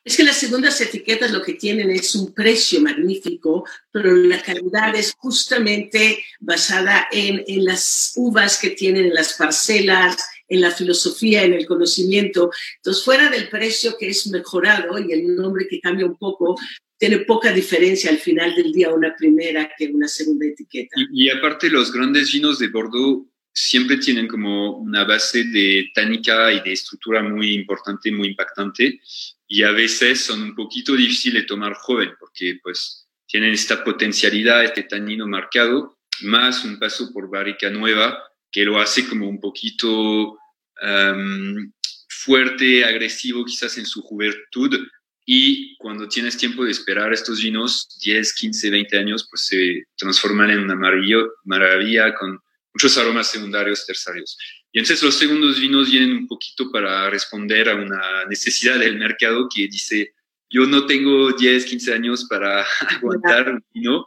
Es 0.04 0.16
que 0.16 0.24
las 0.24 0.36
segundas 0.36 0.80
etiquetas 0.80 1.30
lo 1.30 1.42
que 1.42 1.54
tienen 1.54 1.90
es 1.90 2.16
un 2.16 2.34
precio 2.34 2.80
magnífico, 2.80 3.64
pero 3.92 4.12
la 4.12 4.42
calidad 4.42 4.94
es 4.96 5.14
justamente 5.16 6.24
basada 6.40 7.06
en, 7.12 7.44
en 7.46 7.64
las 7.64 8.12
uvas 8.16 8.58
que 8.58 8.70
tienen 8.70 9.06
en 9.06 9.14
las 9.14 9.34
parcelas, 9.34 10.16
en 10.52 10.60
la 10.60 10.70
filosofía, 10.70 11.44
en 11.44 11.54
el 11.54 11.66
conocimiento. 11.66 12.50
Entonces, 12.76 13.02
fuera 13.02 13.30
del 13.30 13.48
precio 13.48 13.96
que 13.98 14.08
es 14.08 14.26
mejorado 14.26 14.98
y 14.98 15.10
el 15.12 15.34
nombre 15.34 15.66
que 15.66 15.80
cambia 15.80 16.04
un 16.04 16.18
poco, 16.18 16.56
tiene 16.98 17.20
poca 17.20 17.52
diferencia 17.52 18.10
al 18.10 18.18
final 18.18 18.54
del 18.54 18.70
día 18.70 18.92
una 18.92 19.16
primera 19.16 19.70
que 19.76 19.86
una 19.86 20.06
segunda 20.06 20.46
etiqueta. 20.46 20.94
Y, 21.10 21.30
aparte 21.30 21.70
los 21.70 21.90
grandes 21.90 22.32
vinos 22.32 22.58
de 22.58 22.68
Bordeaux 22.68 23.26
siempre 23.54 23.96
tienen 23.96 24.28
como 24.28 24.76
una 24.76 25.04
base 25.04 25.44
de 25.44 25.90
tánica 25.94 26.52
y 26.52 26.60
de 26.60 26.72
estructura 26.72 27.22
muy 27.22 27.54
importante, 27.54 28.12
muy 28.12 28.28
impactante, 28.28 29.00
y 29.48 29.62
a 29.62 29.72
veces 29.72 30.20
son 30.20 30.42
un 30.42 30.54
poquito 30.54 30.94
difíciles 30.94 31.42
de 31.42 31.48
tomar 31.48 31.74
joven, 31.74 32.10
porque 32.20 32.58
pues 32.62 33.08
tienen 33.26 33.52
esta 33.52 33.82
potencialidad, 33.82 34.64
este 34.64 34.82
tanino 34.82 35.26
marcado, 35.26 35.98
más 36.22 36.62
un 36.64 36.78
paso 36.78 37.10
por 37.12 37.30
barrica 37.30 37.70
nueva, 37.70 38.18
que 38.50 38.64
lo 38.64 38.78
hace 38.78 39.08
como 39.08 39.28
un 39.28 39.40
poquito 39.40 40.38
um, 40.82 41.72
fuerte, 42.08 42.84
agresivo 42.84 43.44
quizás 43.44 43.78
en 43.78 43.86
su 43.86 44.02
juventud, 44.02 44.78
y 45.24 45.76
cuando 45.76 46.08
tienes 46.08 46.36
tiempo 46.36 46.64
de 46.64 46.72
esperar 46.72 47.12
estos 47.12 47.40
vinos, 47.40 47.88
10, 48.02 48.34
15, 48.34 48.70
20 48.70 48.98
años, 48.98 49.26
pues 49.30 49.46
se 49.46 49.84
transforman 49.96 50.50
en 50.50 50.60
una 50.60 50.74
maravilla, 50.74 52.14
con 52.14 52.40
muchos 52.74 52.98
aromas 52.98 53.30
secundarios, 53.30 53.86
terciarios. 53.86 54.36
Y 54.72 54.78
entonces 54.78 55.02
los 55.02 55.14
segundos 55.14 55.60
vinos 55.60 55.90
vienen 55.90 56.12
un 56.12 56.26
poquito 56.26 56.70
para 56.72 57.08
responder 57.10 57.68
a 57.68 57.76
una 57.76 58.24
necesidad 58.28 58.78
del 58.78 58.98
mercado 58.98 59.48
que 59.54 59.68
dice, 59.68 60.12
yo 60.50 60.66
no 60.66 60.86
tengo 60.86 61.32
10, 61.32 61.66
15 61.66 61.94
años 61.94 62.26
para 62.28 62.64
aguantar 62.88 63.48
un 63.50 63.64
vino 63.72 64.06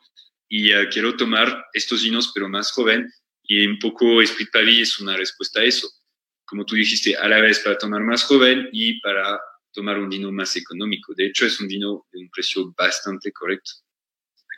y 0.50 0.74
uh, 0.74 0.90
quiero 0.92 1.16
tomar 1.16 1.66
estos 1.74 2.04
vinos 2.04 2.32
pero 2.34 2.50
más 2.50 2.72
joven 2.72 3.12
y 3.44 3.66
un 3.66 3.80
poco 3.80 4.22
Esprit 4.22 4.50
Pavie 4.52 4.82
es 4.82 5.00
una 5.00 5.16
respuesta 5.16 5.62
a 5.62 5.64
eso. 5.64 5.90
Como 6.46 6.66
tú 6.66 6.76
dijiste, 6.76 7.16
a 7.16 7.28
la 7.28 7.42
vez 7.42 7.60
para 7.60 7.78
tomar 7.78 8.02
más 8.02 8.24
joven 8.24 8.70
y 8.72 9.00
para 9.02 9.40
tomar 9.72 10.00
un 10.00 10.10
vino 10.10 10.32
más 10.32 10.56
económico. 10.56 11.14
De 11.16 11.28
hecho, 11.28 11.46
es 11.46 11.60
un 11.60 11.68
vino 11.68 12.06
de 12.12 12.20
un 12.20 12.30
precio 12.30 12.74
bastante 12.78 13.32
correcto. 13.32 13.85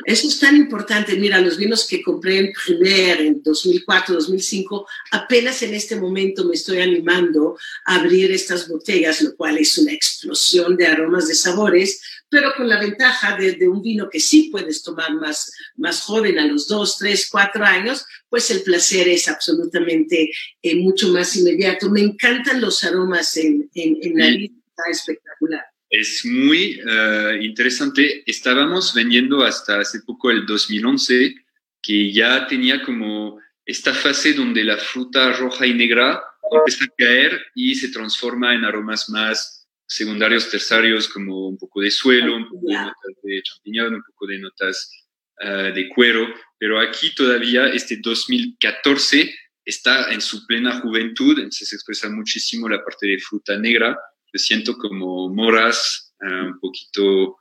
Eso 0.05 0.27
es 0.27 0.39
tan 0.39 0.55
importante. 0.55 1.15
Mira, 1.15 1.41
los 1.41 1.57
vinos 1.57 1.87
que 1.87 2.01
compré 2.01 2.37
en 2.39 2.53
Primer 2.53 3.21
en 3.21 3.41
2004, 3.41 4.15
2005, 4.15 4.87
apenas 5.11 5.61
en 5.63 5.73
este 5.73 5.95
momento 5.95 6.45
me 6.45 6.55
estoy 6.55 6.79
animando 6.79 7.57
a 7.85 7.95
abrir 7.95 8.31
estas 8.31 8.67
botellas, 8.67 9.21
lo 9.21 9.35
cual 9.35 9.57
es 9.57 9.77
una 9.77 9.93
explosión 9.93 10.77
de 10.77 10.87
aromas, 10.87 11.27
de 11.27 11.35
sabores, 11.35 12.01
pero 12.29 12.51
con 12.55 12.67
la 12.67 12.79
ventaja 12.79 13.37
de, 13.37 13.67
un 13.67 13.81
vino 13.81 14.09
que 14.09 14.19
sí 14.19 14.49
puedes 14.51 14.83
tomar 14.83 15.13
más, 15.15 15.51
más 15.77 16.01
joven, 16.01 16.37
a 16.39 16.45
los 16.45 16.67
dos, 16.67 16.97
tres, 16.97 17.27
cuatro 17.31 17.63
años, 17.63 18.05
pues 18.29 18.51
el 18.51 18.61
placer 18.61 19.07
es 19.07 19.27
absolutamente 19.27 20.29
eh, 20.61 20.75
mucho 20.75 21.07
más 21.09 21.35
inmediato. 21.35 21.89
Me 21.89 22.01
encantan 22.01 22.61
los 22.61 22.83
aromas 22.83 23.35
en, 23.37 23.69
en, 23.73 23.97
en 24.01 24.13
nariz 24.13 24.51
espectacular. 24.91 25.65
Es 25.89 26.25
muy 26.25 26.81
eh, 26.87 27.39
interesante. 27.41 28.23
Estábamos 28.25 28.93
vendiendo 28.93 29.43
hasta 29.43 29.79
hace 29.79 30.01
poco, 30.01 30.31
el 30.31 30.45
2011, 30.45 31.35
que 31.81 32.11
ya 32.11 32.47
tenía 32.47 32.83
como 32.83 33.39
esta 33.65 33.93
fase 33.93 34.33
donde 34.33 34.63
la 34.63 34.77
fruta 34.77 35.33
roja 35.33 35.65
y 35.65 35.73
negra 35.73 36.21
empieza 36.51 36.85
a 36.85 36.95
caer 36.97 37.45
y 37.55 37.75
se 37.75 37.89
transforma 37.89 38.53
en 38.53 38.65
aromas 38.65 39.09
más 39.09 39.67
secundarios, 39.85 40.49
terciarios, 40.49 41.07
como 41.07 41.47
un 41.47 41.57
poco 41.57 41.81
de 41.81 41.91
suelo, 41.91 42.35
un 42.35 42.49
poco 42.49 42.67
de 42.67 42.75
notas 42.75 43.15
de 43.23 43.41
champiñón, 43.41 43.95
un 43.95 44.03
poco 44.03 44.27
de 44.27 44.39
notas 44.39 44.91
eh, 45.39 45.71
de 45.73 45.89
cuero. 45.89 46.27
Pero 46.57 46.79
aquí 46.79 47.13
todavía, 47.15 47.67
este 47.67 47.97
2014, 47.97 49.33
está 49.63 50.11
en 50.13 50.21
su 50.21 50.45
plena 50.45 50.79
juventud, 50.79 51.37
entonces 51.37 51.69
se 51.69 51.75
expresa 51.75 52.09
muchísimo 52.09 52.69
la 52.69 52.83
parte 52.83 53.05
de 53.07 53.19
fruta 53.19 53.57
negra. 53.57 53.97
Yo 54.37 54.39
siento 54.39 54.77
como 54.77 55.29
moras, 55.29 56.13
eh, 56.21 56.41
un 56.47 56.59
poquito 56.59 57.37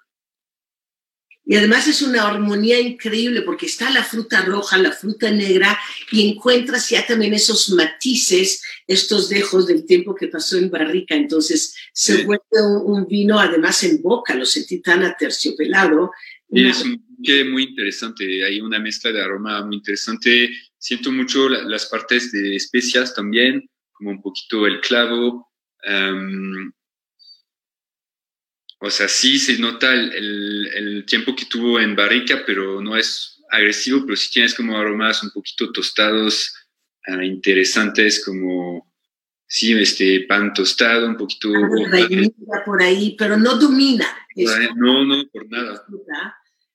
y 1.49 1.55
además 1.55 1.87
es 1.87 2.03
una 2.03 2.27
armonía 2.27 2.81
increíble 2.81 3.43
porque 3.43 3.67
está 3.67 3.89
la 3.91 4.03
fruta 4.03 4.45
roja, 4.45 4.79
la 4.79 4.91
fruta 4.91 5.31
negra 5.31 5.79
y 6.11 6.29
encuentras 6.29 6.91
ya 6.91 7.07
también 7.07 7.35
esos 7.35 7.71
matices, 7.71 8.61
estos 8.89 9.29
dejos 9.29 9.69
del 9.69 9.87
tiempo 9.87 10.13
que 10.13 10.27
pasó 10.27 10.59
en 10.59 10.71
barrica. 10.71 11.15
Entonces 11.15 11.77
se 11.93 12.25
vuelve 12.25 12.43
un, 12.85 13.07
vino 13.07 13.39
además 13.39 13.85
en 13.85 14.03
boca, 14.03 14.35
lo 14.35 14.45
sentí 14.45 14.83
tan 14.83 15.05
aterciopelado. 15.05 16.11
Y 16.51 16.67
es 16.67 16.85
un 16.85 17.01
que 17.23 17.45
muy 17.45 17.63
interesante, 17.63 18.45
hay 18.45 18.61
una 18.61 18.81
mezcla 18.81 19.13
de 19.13 19.23
aroma 19.23 19.65
muy 19.65 19.77
interesante. 19.77 20.51
Siento 20.79 21.13
mucho 21.13 21.49
las 21.49 21.87
partes 21.87 22.33
de 22.33 22.57
especias 22.57 23.15
también, 23.15 23.71
como 23.93 24.11
un 24.11 24.21
poquito 24.21 24.67
el 24.67 24.81
clavo. 24.81 25.53
Um, 25.89 26.73
o 28.79 28.91
sea, 28.91 29.09
sí 29.09 29.39
se 29.39 29.59
nota 29.59 29.93
el, 29.93 30.69
el, 30.75 31.07
tiempo 31.07 31.35
que 31.35 31.47
tuvo 31.47 31.81
en 31.81 31.97
barrica, 31.97 32.43
pero 32.47 32.81
no 32.81 32.97
es 32.97 33.43
agresivo, 33.51 34.03
pero 34.05 34.17
sí 34.17 34.31
tienes 34.31 34.55
como 34.55 34.77
aromas 34.77 35.23
un 35.23 35.31
poquito 35.31 35.73
tostados, 35.73 36.55
uh, 37.09 37.23
interesantes, 37.23 38.23
como, 38.25 38.93
sí, 39.47 39.73
este 39.73 40.27
pan 40.29 40.53
tostado, 40.53 41.07
un 41.07 41.17
poquito... 41.17 41.53
Ah, 41.55 42.63
por 42.65 42.83
ahí, 42.83 43.17
pero 43.19 43.39
no 43.39 43.57
domina. 43.57 44.07
No, 44.77 45.05
no, 45.05 45.27
por 45.29 45.49
nada. 45.49 45.87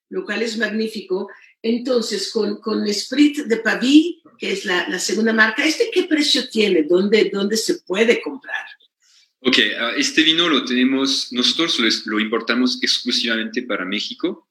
Lo 0.10 0.26
cual 0.26 0.42
es 0.42 0.58
magnífico. 0.58 1.30
Entonces, 1.62 2.32
con, 2.32 2.60
con 2.60 2.88
Esprit 2.88 3.46
de 3.46 3.58
Pavie, 3.58 4.22
que 4.40 4.52
es 4.52 4.66
la, 4.66 4.90
la, 4.90 4.98
segunda 4.98 5.32
marca, 5.32 5.64
¿este 5.64 5.92
qué 5.94 6.04
precio 6.06 6.50
tiene? 6.50 6.84
¿Dónde, 6.84 7.30
dónde 7.32 7.56
se 7.56 7.76
puede 7.76 8.20
comprar? 8.22 8.66
Ok, 9.44 9.58
ah, 9.80 9.94
este 9.98 10.22
vino 10.22 10.48
lo 10.48 10.66
tenemos, 10.66 11.30
nosotros 11.32 11.80
lo 12.06 12.20
importamos 12.20 12.78
exclusivamente 12.84 13.64
para 13.64 13.86
México. 13.86 14.48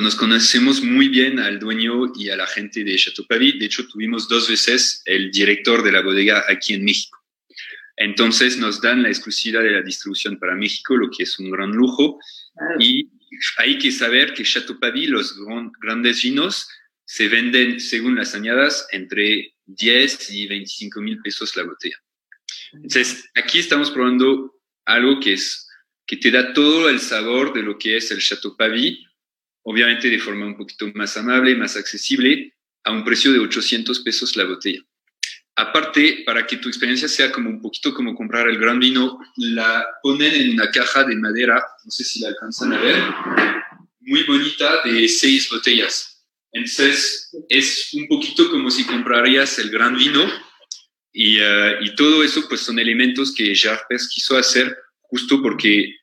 Nos 0.00 0.14
conocemos 0.14 0.80
muy 0.80 1.08
bien 1.08 1.40
al 1.40 1.58
dueño 1.58 2.12
y 2.14 2.28
a 2.28 2.36
la 2.36 2.46
gente 2.46 2.84
de 2.84 2.96
Chateau 2.96 3.26
Paris. 3.26 3.58
De 3.58 3.66
hecho, 3.66 3.88
tuvimos 3.88 4.28
dos 4.28 4.48
veces 4.48 5.02
el 5.06 5.32
director 5.32 5.82
de 5.82 5.90
la 5.90 6.02
bodega 6.02 6.44
aquí 6.48 6.74
en 6.74 6.84
México. 6.84 7.18
Entonces 7.96 8.58
nos 8.58 8.80
dan 8.80 9.02
la 9.02 9.08
exclusividad 9.08 9.62
de 9.62 9.72
la 9.72 9.82
distribución 9.82 10.38
para 10.38 10.54
México, 10.54 10.96
lo 10.96 11.10
que 11.10 11.24
es 11.24 11.36
un 11.40 11.50
gran 11.50 11.72
lujo. 11.72 12.20
Y 12.78 13.08
hay 13.58 13.76
que 13.76 13.90
saber 13.90 14.34
que 14.34 14.44
Chateau 14.44 14.78
Paris, 14.78 15.08
los 15.08 15.34
grandes 15.80 16.22
vinos, 16.22 16.68
se 17.04 17.28
venden, 17.28 17.80
según 17.80 18.14
las 18.14 18.36
añadas, 18.36 18.86
entre 18.92 19.54
10 19.64 20.30
y 20.30 20.46
25 20.46 21.00
mil 21.00 21.20
pesos 21.22 21.56
la 21.56 21.64
botella. 21.64 21.96
Entonces, 22.72 23.28
aquí 23.34 23.58
estamos 23.58 23.90
probando 23.90 24.54
algo 24.84 25.20
que 25.20 25.34
es 25.34 25.66
que 26.06 26.16
te 26.16 26.30
da 26.30 26.52
todo 26.52 26.88
el 26.88 27.00
sabor 27.00 27.52
de 27.52 27.62
lo 27.62 27.78
que 27.78 27.96
es 27.96 28.10
el 28.12 28.20
Chateau 28.20 28.56
Pavie, 28.56 29.04
obviamente 29.62 30.08
de 30.08 30.20
forma 30.20 30.46
un 30.46 30.56
poquito 30.56 30.86
más 30.94 31.16
amable, 31.16 31.56
más 31.56 31.76
accesible, 31.76 32.54
a 32.84 32.92
un 32.92 33.04
precio 33.04 33.32
de 33.32 33.40
800 33.40 34.00
pesos 34.00 34.36
la 34.36 34.44
botella. 34.44 34.80
Aparte, 35.56 36.22
para 36.24 36.46
que 36.46 36.58
tu 36.58 36.68
experiencia 36.68 37.08
sea 37.08 37.32
como 37.32 37.50
un 37.50 37.60
poquito 37.60 37.92
como 37.92 38.14
comprar 38.14 38.46
el 38.48 38.58
gran 38.58 38.78
vino, 38.78 39.18
la 39.36 39.84
ponen 40.02 40.34
en 40.34 40.50
una 40.52 40.70
caja 40.70 41.02
de 41.02 41.16
madera, 41.16 41.64
no 41.84 41.90
sé 41.90 42.04
si 42.04 42.20
la 42.20 42.28
alcanzan 42.28 42.74
a 42.74 42.80
ver, 42.80 43.02
muy 44.00 44.22
bonita, 44.24 44.82
de 44.84 45.08
seis 45.08 45.48
botellas. 45.50 46.24
Entonces, 46.52 47.34
es 47.48 47.92
un 47.94 48.06
poquito 48.06 48.50
como 48.50 48.70
si 48.70 48.84
comprarías 48.84 49.58
el 49.58 49.70
gran 49.70 49.96
vino 49.96 50.24
eh, 51.18 51.78
y, 51.80 51.94
todo 51.94 52.22
eso 52.22 52.46
pues 52.46 52.60
son 52.60 52.78
elementos 52.78 53.34
que 53.34 53.56
Jarpes 53.56 54.08
quiso 54.08 54.36
hacer 54.36 54.76
justo 55.00 55.40
porque 55.40 55.94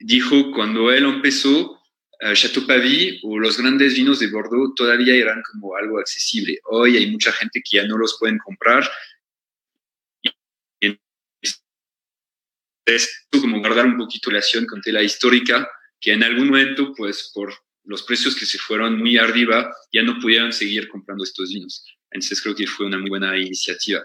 dijo 0.00 0.50
cuando 0.52 0.90
él 0.90 1.04
empezó, 1.04 1.80
uh, 2.22 2.32
Chateau 2.34 2.66
Pavie 2.66 3.20
o 3.22 3.38
los 3.38 3.58
grandes 3.58 3.94
vinos 3.94 4.18
de 4.18 4.26
Bordeaux 4.26 4.74
todavía 4.74 5.14
eran 5.14 5.42
como 5.50 5.76
algo 5.76 6.00
accesible. 6.00 6.58
Hoy 6.64 6.96
hay 6.96 7.10
mucha 7.10 7.30
gente 7.32 7.62
que 7.62 7.76
ya 7.76 7.86
no 7.86 7.96
los 7.98 8.16
pueden 8.18 8.38
comprar. 8.38 8.90
Es 12.84 13.26
como 13.30 13.58
guardar 13.60 13.86
un 13.86 13.96
poquito 13.96 14.30
la 14.30 14.38
acción 14.38 14.64
con 14.66 14.80
tela 14.80 15.02
histórica, 15.02 15.68
que 16.00 16.12
en 16.12 16.22
algún 16.22 16.48
momento, 16.48 16.92
pues 16.96 17.30
por 17.34 17.52
los 17.84 18.02
precios 18.02 18.36
que 18.36 18.46
se 18.46 18.58
fueron 18.58 18.98
muy 18.98 19.18
arriba, 19.18 19.72
ya 19.92 20.02
no 20.02 20.18
pudieran 20.20 20.52
seguir 20.52 20.88
comprando 20.88 21.24
estos 21.24 21.50
vinos. 21.50 21.95
Entonces 22.10 22.40
creo 22.40 22.54
que 22.54 22.66
fue 22.66 22.86
una 22.86 22.98
muy 22.98 23.10
buena 23.10 23.36
iniciativa. 23.36 24.02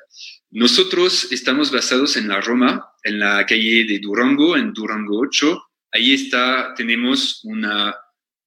Nosotros 0.50 1.32
estamos 1.32 1.72
basados 1.72 2.18
en 2.18 2.28
la 2.28 2.42
Roma, 2.42 2.86
en 3.04 3.20
la 3.20 3.46
calle 3.46 3.86
de 3.86 4.00
Durango, 4.00 4.58
en 4.58 4.74
Durango 4.74 5.20
8. 5.20 5.62
Ahí 5.92 6.14
está, 6.14 6.74
tenemos 6.76 7.42
una, 7.44 7.96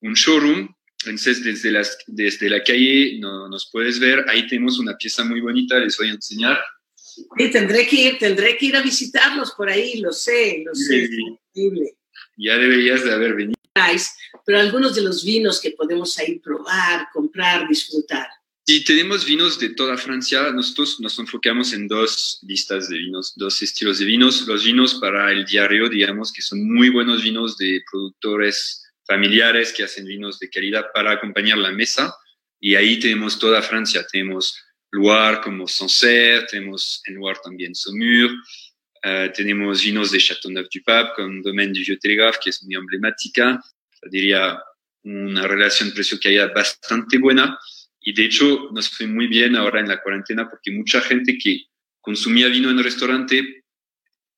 un 0.00 0.14
showroom. 0.14 0.68
Entonces 1.04 1.44
desde, 1.44 1.70
las, 1.70 1.98
desde 2.06 2.48
la 2.48 2.62
calle 2.62 3.18
no, 3.20 3.48
nos 3.48 3.70
puedes 3.70 3.98
ver. 4.00 4.24
Ahí 4.28 4.46
tenemos 4.46 4.78
una 4.78 4.96
pieza 4.96 5.24
muy 5.24 5.40
bonita, 5.40 5.78
les 5.78 5.96
voy 5.96 6.08
a 6.08 6.12
enseñar. 6.12 6.58
Sí, 6.94 7.50
tendré 7.50 7.86
que 7.86 7.96
ir, 7.96 8.18
tendré 8.18 8.56
que 8.56 8.66
ir 8.66 8.76
a 8.76 8.82
visitarlos 8.82 9.52
por 9.52 9.70
ahí, 9.70 10.00
lo 10.00 10.12
sé, 10.12 10.62
lo 10.66 10.74
sé. 10.74 11.08
Ya 12.36 12.56
deberías 12.58 13.04
de 13.04 13.12
haber 13.12 13.34
venido. 13.34 13.54
Pero 14.44 14.60
algunos 14.60 14.94
de 14.94 15.02
los 15.02 15.24
vinos 15.24 15.60
que 15.60 15.72
podemos 15.72 16.18
ahí 16.18 16.38
probar, 16.38 17.08
comprar, 17.12 17.68
disfrutar. 17.68 18.28
Sí, 18.66 18.83
tenemos 18.83 19.27
vinos 19.27 19.59
de 19.59 19.70
toda 19.70 19.98
Francia. 19.98 20.50
Nosotros 20.50 20.98
nos 20.98 21.18
enfocamos 21.18 21.74
en 21.74 21.87
dos 21.87 22.38
listas 22.42 22.88
de 22.88 22.96
vinos, 22.96 23.35
dos 23.37 23.61
estilos 23.62 23.98
de 23.98 24.07
vinos. 24.07 24.46
Los 24.46 24.64
vinos 24.64 24.94
para 24.94 25.31
el 25.33 25.44
diario, 25.44 25.90
digamos, 25.90 26.33
que 26.33 26.40
son 26.40 26.66
muy 26.72 26.88
buenos 26.88 27.22
vinos 27.22 27.59
de 27.59 27.83
productores 27.90 28.83
familiares 29.07 29.70
que 29.70 29.85
hacen 29.85 30.07
vinos 30.07 30.38
de 30.38 30.48
calidad 30.48 30.87
para 30.94 31.12
acompañar 31.12 31.59
la 31.59 31.72
mesa. 31.72 32.14
Y 32.59 32.74
ahí 32.74 32.98
tenemos 32.98 33.38
toda 33.38 33.61
Francia. 33.61 34.07
Tenemos 34.11 34.57
Loire 34.94 35.42
como 35.42 35.68
Sancerre, 35.68 36.46
tenemos 36.46 37.03
en 37.05 37.16
Loire 37.16 37.40
también 37.44 37.74
Saumur, 37.74 38.31
uh, 38.31 39.33
tenemos 39.35 39.83
vinos 39.83 40.12
de 40.12 40.18
Châteauneuf-du-Pape 40.18 41.14
con 41.16 41.42
Domaine 41.42 41.72
du 41.72 41.81
Vieux-Télégraphe, 41.81 42.38
que 42.42 42.50
es 42.50 42.62
muy 42.62 42.77
emblemática. 42.77 43.61
diría 44.11 44.59
una 45.03 45.46
relación 45.48 45.90
precio-calidad 45.92 46.55
bastante 46.55 47.18
buena. 47.18 47.59
Y 48.04 48.12
de 48.12 48.26
hecho 48.26 48.68
nos 48.72 48.90
fue 48.90 49.06
muy 49.06 49.26
bien 49.26 49.56
ahora 49.56 49.80
en 49.80 49.88
la 49.88 50.02
cuarentena 50.02 50.48
porque 50.48 50.70
mucha 50.70 51.00
gente 51.00 51.38
que 51.38 51.64
consumía 52.02 52.48
vino 52.48 52.70
en 52.70 52.78
el 52.78 52.84
restaurante 52.84 53.64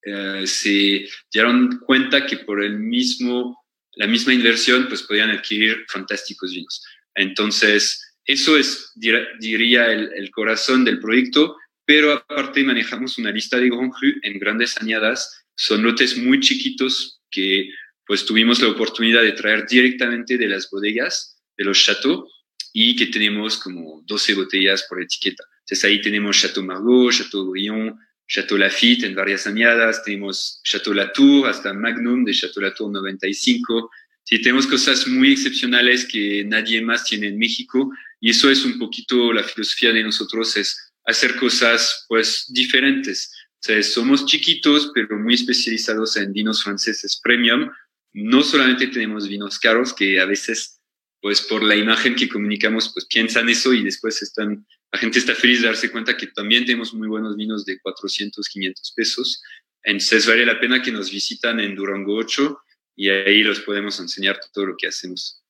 eh, 0.03 0.47
se 0.47 1.09
dieron 1.33 1.81
cuenta 1.81 2.25
que 2.25 2.39
por 2.39 2.63
el 2.63 2.79
mismo, 2.79 3.67
la 3.95 4.07
misma 4.07 4.33
inversión 4.33 4.87
pues 4.87 5.03
podían 5.03 5.31
adquirir 5.31 5.85
fantásticos 5.89 6.53
vinos. 6.53 6.85
Entonces, 7.13 8.15
eso 8.25 8.57
es, 8.57 8.93
diría, 8.95 9.91
el, 9.91 10.13
el 10.15 10.31
corazón 10.31 10.85
del 10.85 11.01
proyecto, 11.01 11.57
pero 11.85 12.13
aparte 12.13 12.63
manejamos 12.63 13.19
una 13.19 13.33
lista 13.33 13.59
de 13.59 13.69
Grand 13.69 13.93
Cru 13.93 14.13
en 14.23 14.39
grandes 14.39 14.81
añadas. 14.81 15.45
Son 15.57 15.83
lotes 15.83 16.17
muy 16.17 16.39
chiquitos 16.39 17.21
que 17.33 17.71
pues 18.07 18.25
tuvimos 18.25 18.61
la 18.61 18.69
oportunidad 18.69 19.23
de 19.23 19.33
traer 19.33 19.67
directamente 19.67 20.39
de 20.39 20.47
las 20.47 20.71
bodegas, 20.71 21.43
de 21.57 21.65
los 21.65 21.83
chateaux, 21.85 22.31
y 22.79 22.95
que 22.95 23.07
tenemos 23.07 23.57
como 23.57 24.03
12 24.05 24.35
botellas 24.35 24.85
por 24.87 25.01
etiqueta. 25.01 25.43
Entonces 25.61 25.83
ahí 25.87 25.99
tenemos 26.03 26.39
Chateau 26.39 26.63
Margaux, 26.63 27.17
Chateau 27.17 27.51
Brion, 27.51 27.99
Chateau 28.29 28.59
Lafitte 28.59 29.05
en 29.05 29.15
varias 29.15 29.47
añadas, 29.47 30.05
tenemos 30.05 30.61
Chateau 30.63 30.93
Latour 30.93 31.49
hasta 31.49 31.73
Magnum 31.73 32.23
de 32.23 32.35
Chateau 32.35 32.63
Latour 32.63 32.93
95. 32.93 33.91
Sí, 34.25 34.43
tenemos 34.43 34.67
cosas 34.67 35.09
muy 35.09 35.33
excepcionales 35.33 36.05
que 36.05 36.45
nadie 36.45 36.83
más 36.83 37.05
tiene 37.05 37.29
en 37.29 37.39
México 37.39 37.91
y 38.21 38.29
eso 38.29 38.51
es 38.51 38.63
un 38.67 38.79
poquito 38.79 39.33
la 39.33 39.43
filosofía 39.43 39.95
de 39.95 40.03
nosotros, 40.03 40.55
es 40.59 40.93
hacer 41.07 41.37
cosas 41.37 42.05
pues 42.09 42.45
diferentes. 42.51 43.33
O 43.67 43.83
somos 43.83 44.27
chiquitos, 44.27 44.91
pero 44.95 45.19
muy 45.19 45.33
especializados 45.33 46.19
en 46.19 46.31
vinos 46.31 46.63
franceses 46.63 47.19
premium. 47.25 47.71
No 48.13 48.43
solamente 48.43 48.89
tenemos 48.89 49.27
vinos 49.27 49.59
caros, 49.59 49.95
que 49.95 50.21
a 50.21 50.27
veces 50.27 50.77
pues 51.21 51.43
por 51.43 51.63
la 51.63 51.77
imagen 51.77 52.15
que 52.15 52.29
comunicamos, 52.29 52.91
pues 52.93 53.07
piensan 53.07 53.49
eso 53.49 53.73
y 53.73 53.83
después 53.83 54.23
están, 54.23 54.67
la 54.93 54.99
gente 54.99 55.19
está 55.19 55.35
feliz 55.35 55.61
de 55.61 55.69
darse 55.69 55.91
cuenta 55.91 56.17
que 56.17 56.29
también 56.29 56.65
tenemos 56.65 56.95
muy 56.95 57.09
buenos 57.09 57.37
vinos 57.37 57.65
de 57.65 57.79
400, 57.81 58.47
500 58.49 58.93
pesos. 58.95 59.43
Entonces 59.83 60.27
vale 60.27 60.47
la 60.47 60.61
pena 60.61 60.83
que 60.83 60.93
nos 60.93 61.11
visitan 61.11 61.61
en 61.61 61.75
Durango 61.75 62.17
8 62.17 62.59
y 62.97 63.09
ahí 63.09 63.43
los 63.43 63.61
podemos 63.61 63.99
enseñar 64.01 64.39
todo 64.53 64.67
lo 64.67 64.77
que 64.77 64.89
hacemos. 64.89 65.43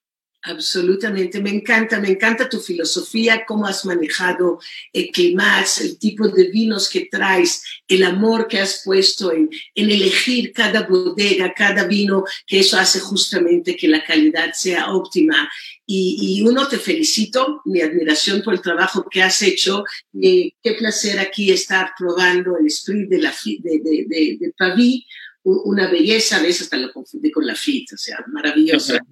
Absolutamente, 0.49 1.41
me 1.41 1.51
encanta, 1.51 1.99
me 1.99 2.09
encanta 2.09 2.49
tu 2.49 2.61
filosofía, 2.61 3.45
cómo 3.45 3.67
has 3.67 3.85
manejado 3.85 4.61
el 4.93 5.09
clima, 5.11 5.65
el 5.81 5.99
tipo 5.99 6.29
de 6.29 6.49
vinos 6.51 6.89
que 6.89 7.09
traes, 7.11 7.65
el 7.89 8.05
amor 8.05 8.47
que 8.47 8.61
has 8.61 8.83
puesto 8.85 9.33
en, 9.33 9.51
elegir 9.75 10.53
cada 10.53 10.87
bodega, 10.87 11.53
cada 11.53 11.85
vino, 11.85 12.25
que 12.47 12.61
eso 12.61 12.79
hace 12.79 13.01
justamente 13.01 13.75
que 13.75 13.89
la 13.89 14.05
calidad 14.05 14.53
sea 14.53 14.93
óptima. 14.93 15.51
Y, 15.85 16.43
uno 16.47 16.69
te 16.69 16.79
felicito, 16.79 17.63
mi 17.65 17.81
admiración 17.81 18.43
por 18.43 18.55
el 18.55 18.61
trabajo 18.61 19.05
que 19.11 19.23
has 19.23 19.43
hecho. 19.43 19.85
Eh, 20.21 20.53
qué 20.63 20.75
placer 20.75 21.19
aquí 21.19 21.51
estar 21.51 21.91
probando 21.99 22.57
el 22.57 22.67
Esprit 22.67 23.09
de, 23.09 23.19
la, 23.19 23.35
de, 23.45 23.81
de, 23.81 24.05
de, 24.07 24.37
de 24.39 24.53
Pavis 24.57 25.05
una 25.49 25.89
belleza, 25.89 26.39
a 26.39 26.43
veces 26.43 26.63
hasta 26.63 26.77
lo 26.77 26.93
confundí 26.93 27.31
con 27.31 27.47
la 27.47 27.55
FIT, 27.55 27.93
o 27.93 27.97
sea, 27.97 28.25
maravilloso. 28.29 28.95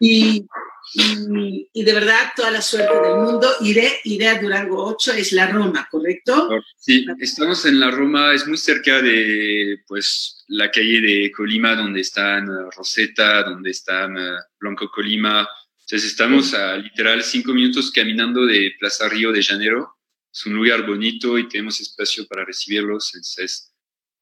Y, 0.00 0.46
y, 0.94 1.68
y, 1.72 1.82
de 1.82 1.92
verdad, 1.92 2.30
toda 2.36 2.52
la 2.52 2.62
suerte 2.62 2.94
del 3.02 3.16
mundo. 3.16 3.48
Iré, 3.62 3.98
iré 4.04 4.28
a 4.28 4.40
Durango 4.40 4.84
8, 4.86 5.14
es 5.14 5.32
la 5.32 5.48
Roma, 5.48 5.88
¿correcto? 5.90 6.48
Sí, 6.76 7.04
estamos 7.18 7.64
en 7.64 7.80
la 7.80 7.90
Roma, 7.90 8.32
es 8.32 8.46
muy 8.46 8.58
cerca 8.58 9.02
de 9.02 9.80
pues, 9.88 10.44
la 10.46 10.70
calle 10.70 11.00
de 11.00 11.32
Colima, 11.32 11.74
donde 11.74 12.00
están 12.00 12.46
Rosetta, 12.70 13.42
donde 13.42 13.70
están 13.70 14.16
uh, 14.16 14.36
Blanco 14.60 14.88
Colima. 14.88 15.48
Entonces 15.80 16.12
estamos 16.12 16.54
a 16.54 16.76
literal 16.76 17.24
cinco 17.24 17.52
minutos 17.52 17.90
caminando 17.90 18.46
de 18.46 18.72
Plaza 18.78 19.08
Río 19.08 19.32
de 19.32 19.42
Janeiro. 19.42 19.96
Es 20.32 20.46
un 20.46 20.54
lugar 20.54 20.86
bonito 20.86 21.36
y 21.38 21.48
tenemos 21.48 21.80
espacio 21.80 22.24
para 22.28 22.44
recibirlos. 22.44 23.12
Entonces, 23.14 23.72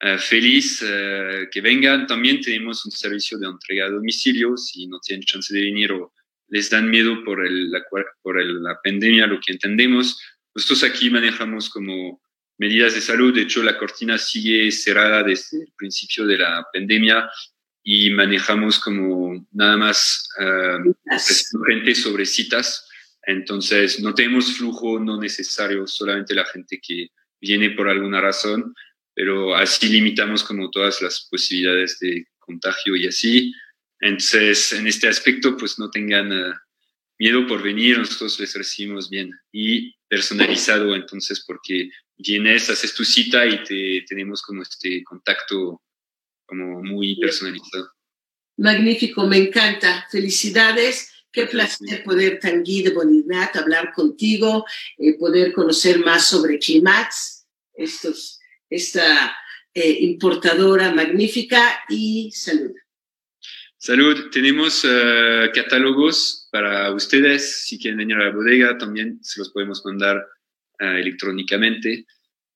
Uh, 0.03 0.19
feliz 0.19 0.83
uh, 0.83 1.49
que 1.51 1.63
vengan. 1.63 2.07
También 2.07 2.43
tenemos 2.43 2.85
un 2.85 2.93
servicio 2.93 3.39
de 3.39 3.47
entrega 3.47 3.87
a 3.87 3.91
domicilio 3.91 4.55
si 4.55 4.87
no 4.87 5.01
tienen 5.01 5.25
chance 5.25 5.55
de 5.55 5.63
venir 5.63 5.91
o 5.93 6.13
les 6.49 6.69
dan 6.69 6.91
miedo 6.91 7.25
por, 7.25 7.47
el, 7.47 7.71
la, 7.71 7.83
por 8.23 8.39
el, 8.39 8.63
la 8.63 8.79
pandemia, 8.85 9.27
lo 9.27 9.41
que 9.41 9.53
entendemos. 9.53 10.21
Nosotros 10.55 10.85
aquí 10.85 11.09
manejamos 11.09 11.71
como 11.71 12.21
medidas 12.59 12.95
de 12.95 13.01
salud. 13.01 13.35
De 13.35 13.43
hecho, 13.43 13.63
la 13.63 13.79
cortina 13.79 14.19
sigue 14.19 14.71
cerrada 14.71 15.23
desde 15.23 15.63
el 15.63 15.73
principio 15.75 16.27
de 16.27 16.39
la 16.39 16.67
pandemia 16.71 17.31
y 17.83 18.11
manejamos 18.11 18.79
como 18.79 19.49
nada 19.53 19.79
más 19.79 20.29
uh, 20.39 20.95
gente 21.67 21.95
sobre 21.95 22.27
citas. 22.27 22.87
Entonces, 23.23 23.99
no 24.01 24.15
tenemos 24.15 24.59
flujo 24.59 25.01
no 25.01 25.19
necesario, 25.19 25.87
solamente 25.87 26.35
la 26.35 26.45
gente 26.45 26.79
que 26.87 27.09
viene 27.41 27.71
por 27.71 27.89
alguna 27.89 28.21
razón 28.21 28.75
pero 29.17 29.57
así 29.57 29.89
limitamos 29.89 30.45
como 30.45 30.71
todas 30.71 31.01
las 31.01 31.27
posibilidades 31.31 31.99
de 32.01 32.27
contagio 32.39 32.95
y 32.97 33.07
así. 33.07 33.53
Entonces, 33.99 34.75
en 34.75 34.87
este 34.87 35.09
aspecto, 35.09 35.57
pues 35.57 35.79
no 35.79 35.89
tengan 35.91 36.31
uh, 36.31 36.53
miedo 37.19 37.47
por 37.47 37.63
venir, 37.63 37.99
nosotros 37.99 38.39
les 38.39 38.55
recibimos 38.55 39.09
bien 39.09 39.33
y 39.51 39.97
personalizado, 40.07 40.95
entonces, 40.95 41.43
porque 41.47 41.89
vienes, 42.19 42.69
haces 42.69 42.95
tu 42.95 43.07
cita 43.07 43.47
y 43.47 43.65
te, 43.65 44.05
tenemos 44.07 44.43
como 44.43 44.63
este 44.63 45.03
contacto 45.03 45.83
como 46.45 46.83
muy 46.83 47.19
personalizado. 47.19 47.91
Magnífico, 48.59 49.27
me 49.27 49.39
encanta. 49.39 50.07
Felicidades. 50.11 51.11
Qué 51.33 51.47
placer 51.47 52.05
poder, 52.05 52.39
Tanguy 52.39 52.83
de 52.83 52.91
Boninat, 52.91 53.57
hablar 53.57 53.93
contigo, 53.95 54.67
eh, 54.99 55.15
poder 55.19 55.53
conocer 55.55 56.01
más 56.01 56.27
sobre 56.27 56.59
Climax, 56.59 57.47
estos 57.75 58.36
esta 58.71 59.37
eh, 59.75 59.99
importadora 60.01 60.93
magnífica 60.93 61.81
y 61.89 62.31
salud. 62.33 62.73
Salud, 63.77 64.31
tenemos 64.31 64.85
uh, 64.85 65.53
catálogos 65.55 66.49
para 66.51 66.91
ustedes. 66.93 67.67
Si 67.67 67.79
quieren 67.79 67.99
venir 67.99 68.17
a 68.17 68.25
la 68.25 68.35
bodega, 68.35 68.79
también 68.79 69.19
se 69.23 69.39
los 69.39 69.51
podemos 69.51 69.85
mandar 69.85 70.17
uh, 70.81 70.85
electrónicamente. 70.85 72.07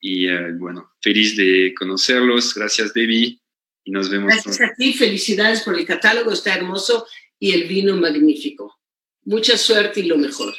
Y 0.00 0.28
uh, 0.28 0.56
bueno, 0.58 0.92
feliz 1.02 1.36
de 1.36 1.74
conocerlos. 1.78 2.54
Gracias, 2.54 2.94
Debbie. 2.94 3.38
Y 3.84 3.90
nos 3.90 4.08
vemos. 4.08 4.32
Gracias 4.32 4.60
a 4.62 4.74
ti. 4.74 4.94
Felicidades 4.94 5.60
por 5.60 5.78
el 5.78 5.84
catálogo. 5.84 6.32
Está 6.32 6.54
hermoso 6.54 7.06
y 7.38 7.52
el 7.52 7.68
vino 7.68 7.94
magnífico. 7.96 8.80
Mucha 9.24 9.58
suerte 9.58 10.00
y 10.00 10.04
lo 10.04 10.16
mejor. 10.16 10.54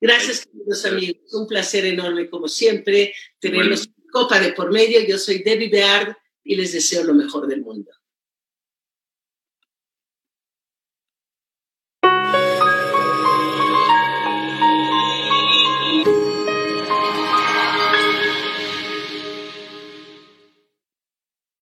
Gracias, 0.00 0.46
queridos 0.46 0.86
amigos. 0.86 1.34
Un 1.34 1.48
placer 1.48 1.84
enorme, 1.84 2.30
como 2.30 2.46
siempre, 2.46 3.12
tenerlos. 3.40 3.88
Bueno 3.88 4.01
Copa 4.12 4.38
de 4.38 4.52
por 4.52 4.70
medio. 4.70 5.00
Yo 5.00 5.18
soy 5.18 5.42
Debbie 5.42 5.70
Beard 5.70 6.14
y 6.44 6.54
les 6.54 6.72
deseo 6.72 7.02
lo 7.02 7.14
mejor 7.14 7.48
del 7.48 7.62
mundo. 7.62 7.90